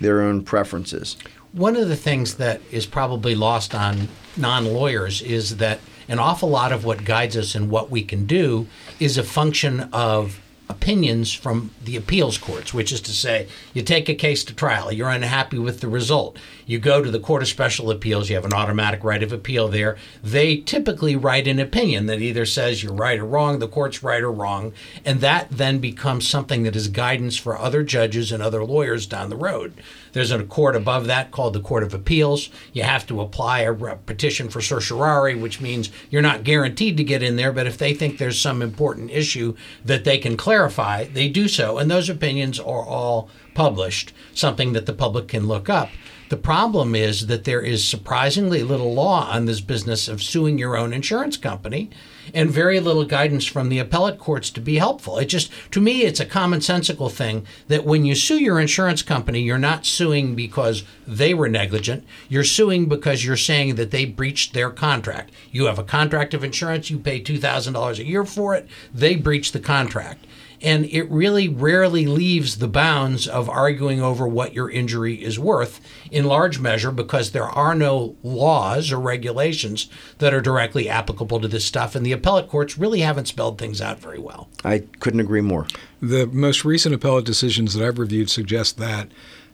their 0.00 0.22
own 0.22 0.42
preferences. 0.42 1.16
One 1.52 1.76
of 1.76 1.88
the 1.88 1.96
things 1.96 2.34
that 2.34 2.60
is 2.70 2.86
probably 2.86 3.34
lost 3.34 3.74
on 3.74 4.08
non 4.36 4.66
lawyers 4.66 5.22
is 5.22 5.56
that 5.56 5.80
an 6.08 6.18
awful 6.18 6.48
lot 6.48 6.72
of 6.72 6.84
what 6.84 7.04
guides 7.04 7.36
us 7.36 7.54
in 7.54 7.68
what 7.68 7.90
we 7.90 8.02
can 8.02 8.26
do 8.26 8.66
is 9.00 9.18
a 9.18 9.22
function 9.22 9.88
of 9.92 10.40
opinions 10.68 11.32
from 11.32 11.70
the 11.84 11.96
appeals 11.96 12.38
courts, 12.38 12.74
which 12.74 12.92
is 12.92 13.00
to 13.00 13.12
say, 13.12 13.48
you 13.72 13.82
take 13.82 14.08
a 14.08 14.14
case 14.14 14.44
to 14.44 14.54
trial, 14.54 14.92
you're 14.92 15.08
unhappy 15.08 15.58
with 15.58 15.80
the 15.80 15.88
result, 15.88 16.38
you 16.66 16.78
go 16.78 17.02
to 17.02 17.10
the 17.10 17.20
Court 17.20 17.42
of 17.42 17.48
Special 17.48 17.90
Appeals, 17.90 18.28
you 18.28 18.36
have 18.36 18.44
an 18.44 18.52
automatic 18.52 19.02
right 19.02 19.22
of 19.22 19.32
appeal 19.32 19.68
there. 19.68 19.96
They 20.22 20.58
typically 20.58 21.16
write 21.16 21.46
an 21.46 21.58
opinion 21.58 22.06
that 22.06 22.20
either 22.20 22.44
says 22.44 22.82
you're 22.82 22.92
right 22.92 23.18
or 23.18 23.24
wrong, 23.24 23.58
the 23.58 23.68
court's 23.68 24.02
right 24.02 24.22
or 24.22 24.30
wrong, 24.30 24.72
and 25.04 25.20
that 25.20 25.48
then 25.50 25.78
becomes 25.78 26.28
something 26.28 26.64
that 26.64 26.76
is 26.76 26.88
guidance 26.88 27.36
for 27.36 27.58
other 27.58 27.82
judges 27.82 28.30
and 28.30 28.42
other 28.42 28.64
lawyers 28.64 29.06
down 29.06 29.30
the 29.30 29.36
road. 29.36 29.72
There's 30.12 30.30
a 30.30 30.42
court 30.42 30.76
above 30.76 31.06
that 31.06 31.30
called 31.30 31.54
the 31.54 31.60
Court 31.60 31.82
of 31.82 31.94
Appeals. 31.94 32.50
You 32.72 32.82
have 32.82 33.06
to 33.08 33.20
apply 33.20 33.60
a 33.60 33.74
petition 33.96 34.48
for 34.48 34.60
certiorari, 34.60 35.34
which 35.34 35.60
means 35.60 35.90
you're 36.10 36.22
not 36.22 36.44
guaranteed 36.44 36.96
to 36.96 37.04
get 37.04 37.22
in 37.22 37.36
there, 37.36 37.52
but 37.52 37.66
if 37.66 37.78
they 37.78 37.94
think 37.94 38.18
there's 38.18 38.40
some 38.40 38.62
important 38.62 39.10
issue 39.10 39.54
that 39.84 40.04
they 40.04 40.18
can 40.18 40.36
clarify, 40.36 41.04
they 41.04 41.28
do 41.28 41.48
so. 41.48 41.78
And 41.78 41.90
those 41.90 42.08
opinions 42.08 42.58
are 42.58 42.84
all 42.84 43.30
published, 43.58 44.12
something 44.34 44.72
that 44.72 44.86
the 44.86 44.92
public 44.92 45.26
can 45.26 45.48
look 45.48 45.68
up. 45.68 45.88
The 46.28 46.36
problem 46.36 46.94
is 46.94 47.26
that 47.26 47.42
there 47.42 47.60
is 47.60 47.84
surprisingly 47.84 48.62
little 48.62 48.94
law 48.94 49.28
on 49.28 49.46
this 49.46 49.60
business 49.60 50.06
of 50.06 50.22
suing 50.22 50.58
your 50.58 50.76
own 50.76 50.92
insurance 50.92 51.36
company 51.36 51.90
and 52.32 52.52
very 52.52 52.78
little 52.78 53.04
guidance 53.04 53.44
from 53.46 53.68
the 53.68 53.80
appellate 53.80 54.20
courts 54.20 54.50
to 54.50 54.60
be 54.60 54.76
helpful. 54.76 55.18
It 55.18 55.24
just, 55.24 55.50
to 55.72 55.80
me, 55.80 56.02
it's 56.02 56.20
a 56.20 56.26
commonsensical 56.26 57.10
thing 57.10 57.46
that 57.66 57.84
when 57.84 58.04
you 58.04 58.14
sue 58.14 58.40
your 58.40 58.60
insurance 58.60 59.02
company, 59.02 59.40
you're 59.40 59.58
not 59.58 59.84
suing 59.84 60.36
because 60.36 60.84
they 61.04 61.34
were 61.34 61.48
negligent. 61.48 62.04
You're 62.28 62.44
suing 62.44 62.86
because 62.86 63.24
you're 63.24 63.36
saying 63.36 63.74
that 63.74 63.90
they 63.90 64.04
breached 64.04 64.54
their 64.54 64.70
contract. 64.70 65.32
You 65.50 65.64
have 65.64 65.80
a 65.80 65.84
contract 65.84 66.32
of 66.32 66.44
insurance, 66.44 66.90
you 66.90 67.00
pay 67.00 67.20
$2,000 67.20 67.98
a 67.98 68.06
year 68.06 68.24
for 68.24 68.54
it, 68.54 68.68
they 68.94 69.16
breached 69.16 69.52
the 69.52 69.58
contract. 69.58 70.26
And 70.60 70.86
it 70.86 71.08
really 71.10 71.48
rarely 71.48 72.06
leaves 72.06 72.58
the 72.58 72.68
bounds 72.68 73.28
of 73.28 73.48
arguing 73.48 74.02
over 74.02 74.26
what 74.26 74.54
your 74.54 74.70
injury 74.70 75.14
is 75.22 75.38
worth, 75.38 75.80
in 76.10 76.24
large 76.24 76.58
measure 76.58 76.90
because 76.90 77.30
there 77.30 77.48
are 77.48 77.74
no 77.74 78.16
laws 78.22 78.90
or 78.90 78.98
regulations 78.98 79.88
that 80.18 80.34
are 80.34 80.40
directly 80.40 80.88
applicable 80.88 81.40
to 81.40 81.48
this 81.48 81.64
stuff. 81.64 81.94
And 81.94 82.04
the 82.04 82.12
appellate 82.12 82.48
courts 82.48 82.76
really 82.76 83.00
haven't 83.00 83.28
spelled 83.28 83.58
things 83.58 83.80
out 83.80 84.00
very 84.00 84.18
well. 84.18 84.48
I 84.64 84.80
couldn't 85.00 85.20
agree 85.20 85.40
more. 85.40 85.66
The 86.00 86.26
most 86.26 86.64
recent 86.64 86.94
appellate 86.94 87.24
decisions 87.24 87.74
that 87.74 87.86
I've 87.86 87.98
reviewed 87.98 88.30
suggest 88.30 88.78
that 88.78 89.08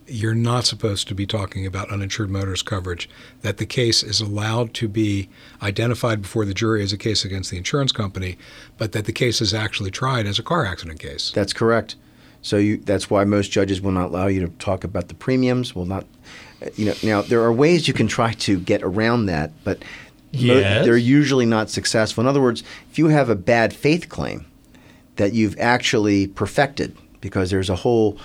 you're 0.06 0.34
not 0.34 0.64
supposed 0.64 1.08
to 1.08 1.14
be 1.14 1.26
talking 1.26 1.66
about 1.66 1.90
uninsured 1.90 2.30
motorist 2.30 2.66
coverage, 2.66 3.08
that 3.42 3.56
the 3.56 3.66
case 3.66 4.02
is 4.02 4.20
allowed 4.20 4.74
to 4.74 4.88
be 4.88 5.28
identified 5.62 6.22
before 6.22 6.44
the 6.44 6.54
jury 6.54 6.82
as 6.82 6.92
a 6.92 6.98
case 6.98 7.24
against 7.24 7.50
the 7.50 7.56
insurance 7.56 7.92
company, 7.92 8.36
but 8.76 8.92
that 8.92 9.06
the 9.06 9.12
case 9.12 9.40
is 9.40 9.54
actually 9.54 9.90
tried 9.90 10.26
as 10.26 10.38
a 10.38 10.42
car 10.42 10.66
accident 10.66 11.00
case. 11.00 11.30
That's 11.34 11.52
correct. 11.52 11.96
So 12.42 12.58
you, 12.58 12.76
that's 12.76 13.08
why 13.08 13.24
most 13.24 13.50
judges 13.50 13.80
will 13.80 13.92
not 13.92 14.10
allow 14.10 14.26
you 14.26 14.40
to 14.40 14.48
talk 14.58 14.84
about 14.84 15.08
the 15.08 15.14
premiums. 15.14 15.74
Will 15.74 15.86
not, 15.86 16.04
you 16.76 16.84
know. 16.84 16.94
Now 17.02 17.22
there 17.22 17.42
are 17.42 17.52
ways 17.52 17.88
you 17.88 17.94
can 17.94 18.06
try 18.06 18.34
to 18.34 18.60
get 18.60 18.82
around 18.82 19.26
that, 19.26 19.52
but 19.64 19.78
mo- 20.34 20.60
they're 20.84 20.98
usually 20.98 21.46
not 21.46 21.70
successful. 21.70 22.20
In 22.20 22.28
other 22.28 22.42
words, 22.42 22.62
if 22.90 22.98
you 22.98 23.08
have 23.08 23.30
a 23.30 23.34
bad 23.34 23.72
faith 23.72 24.10
claim 24.10 24.44
that 25.16 25.32
you've 25.32 25.58
actually 25.58 26.26
perfected, 26.26 26.94
because 27.22 27.48
there's 27.48 27.70
a 27.70 27.76
whole 27.76 28.18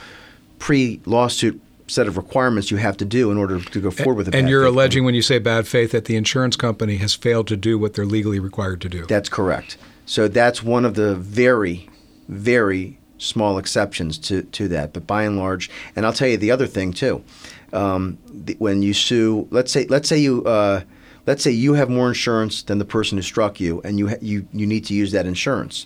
pre-lawsuit 0.57 1.61
set 1.89 2.08
of 2.08 2.17
requirements 2.17 2.71
you 2.71 2.78
have 2.78 2.95
to 2.97 3.06
do 3.06 3.32
in 3.32 3.38
order 3.38 3.60
to 3.60 3.82
go 3.82 3.91
forward 3.91 4.15
with 4.15 4.34
a 4.34 4.38
and 4.38 4.47
you're 4.47 4.65
alleging 4.65 5.04
when 5.04 5.15
you 5.15 5.21
say 5.21 5.39
bad 5.39 5.67
faith 5.67 5.91
that 5.91 6.06
the 6.06 6.15
insurance 6.15 6.56
company 6.56 6.97
has 6.97 7.13
failed 7.15 7.47
to 7.47 7.58
do 7.58 7.78
what 7.78 7.93
they're 7.93 8.06
legally 8.06 8.39
required 8.39 8.80
to 8.82 8.89
do. 8.89 9.06
That's 9.06 9.30
correct. 9.30 9.78
So 10.06 10.28
that's 10.28 10.63
one 10.63 10.86
of 10.86 10.95
the 10.95 11.15
very, 11.15 11.89
very 12.28 12.97
small 13.17 13.58
exceptions 13.58 14.17
to, 14.17 14.43
to 14.43 14.67
that. 14.69 14.93
But 14.93 15.06
by 15.06 15.23
and 15.23 15.38
large, 15.38 15.69
and 15.95 16.06
I'll 16.06 16.13
tell 16.13 16.28
you 16.28 16.38
the 16.38 16.52
other 16.52 16.67
thing 16.67 16.93
too. 16.93 17.23
Um, 17.73 18.17
the, 18.32 18.56
when 18.60 18.82
you 18.82 18.93
sue, 18.93 19.47
let's 19.52 19.71
say, 19.71 19.86
let's 19.86 20.10
say 20.10 20.17
you, 20.17 20.43
uh, 20.45 20.82
let's 21.28 21.43
say 21.43 21.52
you 21.52 21.73
have 21.73 21.89
more 21.89 22.08
insurance 22.08 22.63
than 22.63 22.80
the 22.80 22.86
person 22.86 23.17
who 23.17 23.21
struck 23.21 23.60
you, 23.60 23.82
and 23.84 23.99
you 23.99 24.10
ha- 24.10 24.15
you 24.21 24.47
you 24.52 24.65
need 24.65 24.86
to 24.86 24.95
use 24.95 25.12
that 25.12 25.28
insurance. 25.28 25.86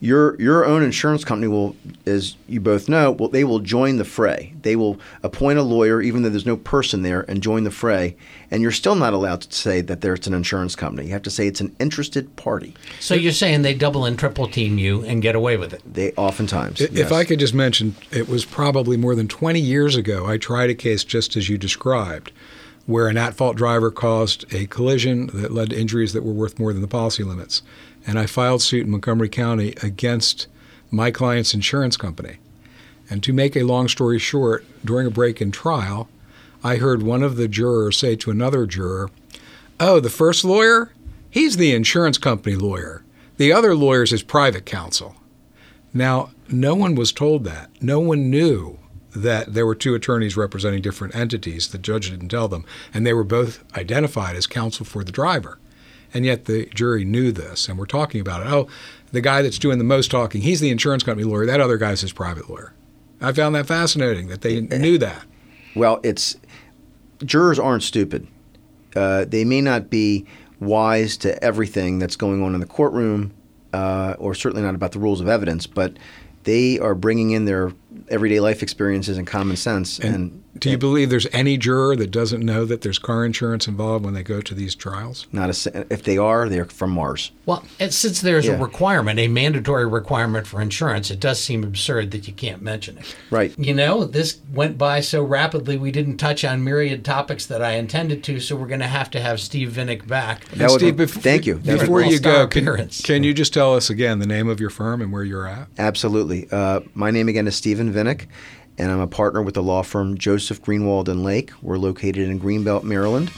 Your 0.00 0.38
your 0.40 0.66
own 0.66 0.82
insurance 0.82 1.24
company 1.24 1.48
will, 1.48 1.76
as 2.04 2.36
you 2.46 2.60
both 2.60 2.88
know, 2.88 3.12
well, 3.12 3.30
they 3.30 3.44
will 3.44 3.60
join 3.60 3.96
the 3.96 4.04
fray. 4.04 4.52
They 4.60 4.76
will 4.76 4.98
appoint 5.22 5.58
a 5.58 5.62
lawyer, 5.62 6.02
even 6.02 6.22
though 6.22 6.28
there's 6.28 6.44
no 6.44 6.58
person 6.58 7.02
there, 7.02 7.22
and 7.22 7.42
join 7.42 7.64
the 7.64 7.70
fray. 7.70 8.16
And 8.50 8.60
you're 8.60 8.70
still 8.70 8.96
not 8.96 9.14
allowed 9.14 9.42
to 9.42 9.54
say 9.54 9.80
that 9.80 10.02
there's 10.02 10.26
an 10.26 10.34
insurance 10.34 10.76
company. 10.76 11.06
You 11.06 11.12
have 11.12 11.22
to 11.22 11.30
say 11.30 11.46
it's 11.46 11.60
an 11.60 11.74
interested 11.80 12.36
party. 12.36 12.74
So 13.00 13.14
you're 13.14 13.32
saying 13.32 13.62
they 13.62 13.74
double 13.74 14.04
and 14.04 14.18
triple 14.18 14.46
team 14.46 14.78
you 14.78 15.04
and 15.04 15.22
get 15.22 15.34
away 15.34 15.56
with 15.56 15.72
it? 15.72 15.82
They 15.90 16.12
oftentimes. 16.12 16.80
If 16.80 16.92
yes. 16.92 17.12
I 17.12 17.24
could 17.24 17.38
just 17.38 17.54
mention, 17.54 17.96
it 18.10 18.28
was 18.28 18.44
probably 18.44 18.96
more 18.96 19.14
than 19.14 19.28
20 19.28 19.58
years 19.58 19.96
ago, 19.96 20.26
I 20.26 20.38
tried 20.38 20.70
a 20.70 20.74
case 20.74 21.04
just 21.04 21.36
as 21.36 21.48
you 21.48 21.56
described, 21.56 22.30
where 22.86 23.08
an 23.08 23.16
at 23.16 23.34
fault 23.34 23.56
driver 23.56 23.90
caused 23.90 24.52
a 24.52 24.66
collision 24.66 25.28
that 25.32 25.52
led 25.52 25.70
to 25.70 25.80
injuries 25.80 26.12
that 26.12 26.22
were 26.22 26.32
worth 26.32 26.58
more 26.58 26.72
than 26.72 26.82
the 26.82 26.88
policy 26.88 27.22
limits. 27.22 27.62
And 28.06 28.18
I 28.18 28.26
filed 28.26 28.62
suit 28.62 28.84
in 28.84 28.90
Montgomery 28.90 29.28
County 29.28 29.74
against 29.82 30.46
my 30.90 31.10
client's 31.10 31.54
insurance 31.54 31.96
company. 31.96 32.38
And 33.10 33.22
to 33.22 33.32
make 33.32 33.56
a 33.56 33.62
long 33.62 33.88
story 33.88 34.18
short, 34.18 34.64
during 34.84 35.06
a 35.06 35.10
break 35.10 35.40
in 35.40 35.50
trial, 35.50 36.08
I 36.62 36.76
heard 36.76 37.02
one 37.02 37.22
of 37.22 37.36
the 37.36 37.48
jurors 37.48 37.98
say 37.98 38.16
to 38.16 38.30
another 38.30 38.66
juror, 38.66 39.10
Oh, 39.80 40.00
the 40.00 40.10
first 40.10 40.44
lawyer? 40.44 40.92
He's 41.30 41.56
the 41.56 41.74
insurance 41.74 42.16
company 42.16 42.56
lawyer. 42.56 43.04
The 43.36 43.52
other 43.52 43.74
lawyer's 43.74 44.12
his 44.12 44.22
private 44.22 44.64
counsel. 44.64 45.16
Now, 45.92 46.30
no 46.48 46.74
one 46.74 46.94
was 46.94 47.12
told 47.12 47.44
that. 47.44 47.70
No 47.80 48.00
one 48.00 48.30
knew 48.30 48.78
that 49.14 49.54
there 49.54 49.66
were 49.66 49.74
two 49.74 49.94
attorneys 49.94 50.36
representing 50.36 50.82
different 50.82 51.14
entities. 51.14 51.68
The 51.68 51.78
judge 51.78 52.10
didn't 52.10 52.28
tell 52.28 52.48
them. 52.48 52.64
And 52.92 53.06
they 53.06 53.12
were 53.12 53.24
both 53.24 53.62
identified 53.76 54.36
as 54.36 54.46
counsel 54.46 54.86
for 54.86 55.04
the 55.04 55.12
driver. 55.12 55.58
And 56.14 56.24
yet 56.24 56.44
the 56.44 56.66
jury 56.66 57.04
knew 57.04 57.32
this. 57.32 57.68
And 57.68 57.76
we're 57.76 57.86
talking 57.86 58.20
about 58.20 58.40
it. 58.40 58.46
Oh, 58.50 58.68
the 59.12 59.20
guy 59.20 59.42
that's 59.42 59.58
doing 59.58 59.78
the 59.78 59.84
most 59.84 60.10
talking, 60.10 60.42
he's 60.42 60.60
the 60.60 60.70
insurance 60.70 61.02
company 61.02 61.28
lawyer. 61.28 61.44
That 61.44 61.60
other 61.60 61.76
guy's 61.76 62.00
his 62.00 62.12
private 62.12 62.48
lawyer. 62.48 62.72
I 63.20 63.32
found 63.32 63.54
that 63.54 63.66
fascinating 63.66 64.28
that 64.28 64.42
they 64.42 64.60
knew 64.60 64.96
that. 64.98 65.24
Well, 65.74 66.00
it's 66.02 66.36
jurors 67.24 67.58
aren't 67.58 67.82
stupid. 67.82 68.26
Uh, 68.94 69.24
they 69.24 69.44
may 69.44 69.60
not 69.60 69.90
be 69.90 70.24
wise 70.60 71.16
to 71.18 71.42
everything 71.42 71.98
that's 71.98 72.16
going 72.16 72.42
on 72.42 72.54
in 72.54 72.60
the 72.60 72.66
courtroom, 72.66 73.32
uh, 73.72 74.14
or 74.18 74.34
certainly 74.34 74.62
not 74.62 74.74
about 74.74 74.92
the 74.92 74.98
rules 74.98 75.20
of 75.20 75.28
evidence. 75.28 75.66
But 75.66 75.96
they 76.44 76.78
are 76.78 76.94
bringing 76.94 77.30
in 77.32 77.44
their 77.44 77.72
everyday 78.08 78.40
life 78.40 78.62
experiences 78.62 79.18
and 79.18 79.26
common 79.26 79.56
sense. 79.56 79.98
And, 79.98 80.14
And 80.14 80.40
do 80.60 80.70
you 80.70 80.78
believe 80.78 81.10
there's 81.10 81.26
any 81.32 81.56
juror 81.56 81.96
that 81.96 82.10
doesn't 82.10 82.44
know 82.44 82.64
that 82.64 82.82
there's 82.82 82.98
car 82.98 83.24
insurance 83.24 83.66
involved 83.66 84.04
when 84.04 84.14
they 84.14 84.22
go 84.22 84.40
to 84.40 84.54
these 84.54 84.74
trials? 84.74 85.26
not 85.32 85.48
a, 85.66 85.86
if 85.92 86.02
they 86.04 86.16
are, 86.18 86.48
they're 86.48 86.64
from 86.64 86.90
Mars. 86.90 87.30
Well, 87.46 87.64
and 87.80 87.92
since 87.94 88.20
there's 88.20 88.46
Yeah. 88.46 88.52
a 88.54 88.62
requirement, 88.62 89.18
a 89.18 89.28
mandatory 89.28 89.86
requirement 89.86 90.46
for 90.46 90.60
insurance, 90.60 91.10
it 91.10 91.18
does 91.18 91.40
seem 91.40 91.64
absurd 91.64 92.10
that 92.12 92.26
you 92.28 92.34
can't 92.34 92.62
mention 92.62 92.98
it. 92.98 93.16
Right. 93.30 93.52
You 93.58 93.74
know, 93.74 94.04
this 94.04 94.38
went 94.52 94.76
by 94.78 95.00
so 95.00 95.22
rapidly, 95.22 95.76
we 95.76 95.90
didn't 95.90 96.18
touch 96.18 96.44
on 96.44 96.62
myriad 96.62 97.04
topics 97.04 97.46
that 97.46 97.62
I 97.62 97.72
intended 97.72 98.22
to, 98.24 98.38
so 98.38 98.54
we're 98.54 98.66
going 98.68 98.80
to 98.80 98.86
have 98.86 99.10
to 99.12 99.20
have 99.20 99.40
Steve 99.40 99.70
Vinick 99.70 100.06
back. 100.06 100.44
That 100.50 100.70
would 100.70 100.80
Steve, 100.80 100.96
be- 100.96 101.04
bef- 101.04 101.10
thank 101.22 101.46
you. 101.46 101.54
That 101.58 101.80
Before 101.80 102.00
you 102.00 102.12
All-star 102.12 102.32
go, 102.32 102.46
can, 102.48 102.62
appearance. 102.68 103.00
can 103.00 103.22
you 103.24 103.34
just 103.34 103.54
tell 103.54 103.74
us 103.74 103.88
again 103.90 104.18
the 104.18 104.26
name 104.26 104.48
of 104.48 104.60
your 104.60 104.70
firm 104.70 105.00
and 105.02 105.12
where 105.12 105.24
you're 105.24 105.46
at? 105.48 105.68
Absolutely. 106.42 106.48
Uh, 106.50 106.80
my 106.94 107.10
name 107.10 107.28
again 107.28 107.46
is 107.46 107.56
Stephen 107.56 107.92
Vinick, 107.92 108.26
and 108.78 108.90
I'm 108.90 109.00
a 109.00 109.06
partner 109.06 109.42
with 109.42 109.54
the 109.54 109.62
law 109.62 109.82
firm 109.82 110.18
Joseph 110.18 110.62
Greenwald 110.62 111.08
and 111.08 111.24
Laake. 111.24 111.50
We're 111.62 111.78
located 111.78 112.28
in 112.28 112.40
Greenbelt, 112.40 112.82
Maryland. 112.82 113.30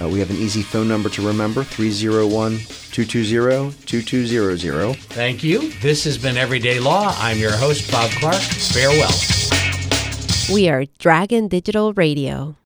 Uh, 0.00 0.08
we 0.08 0.18
have 0.18 0.28
an 0.30 0.36
easy 0.36 0.62
phone 0.62 0.88
number 0.88 1.08
to 1.08 1.24
remember 1.24 1.62
301 1.62 2.58
220 2.90 3.72
2200. 3.86 4.96
Thank 4.96 5.44
you. 5.44 5.70
This 5.80 6.04
has 6.04 6.18
been 6.18 6.36
Everyday 6.36 6.80
Law. 6.80 7.14
I'm 7.18 7.38
your 7.38 7.52
host, 7.52 7.90
Bob 7.92 8.10
Clark. 8.12 8.42
Farewell. 8.42 9.12
We 10.52 10.68
are 10.68 10.84
Dragon 10.98 11.48
Digital 11.48 11.92
Radio. 11.94 12.56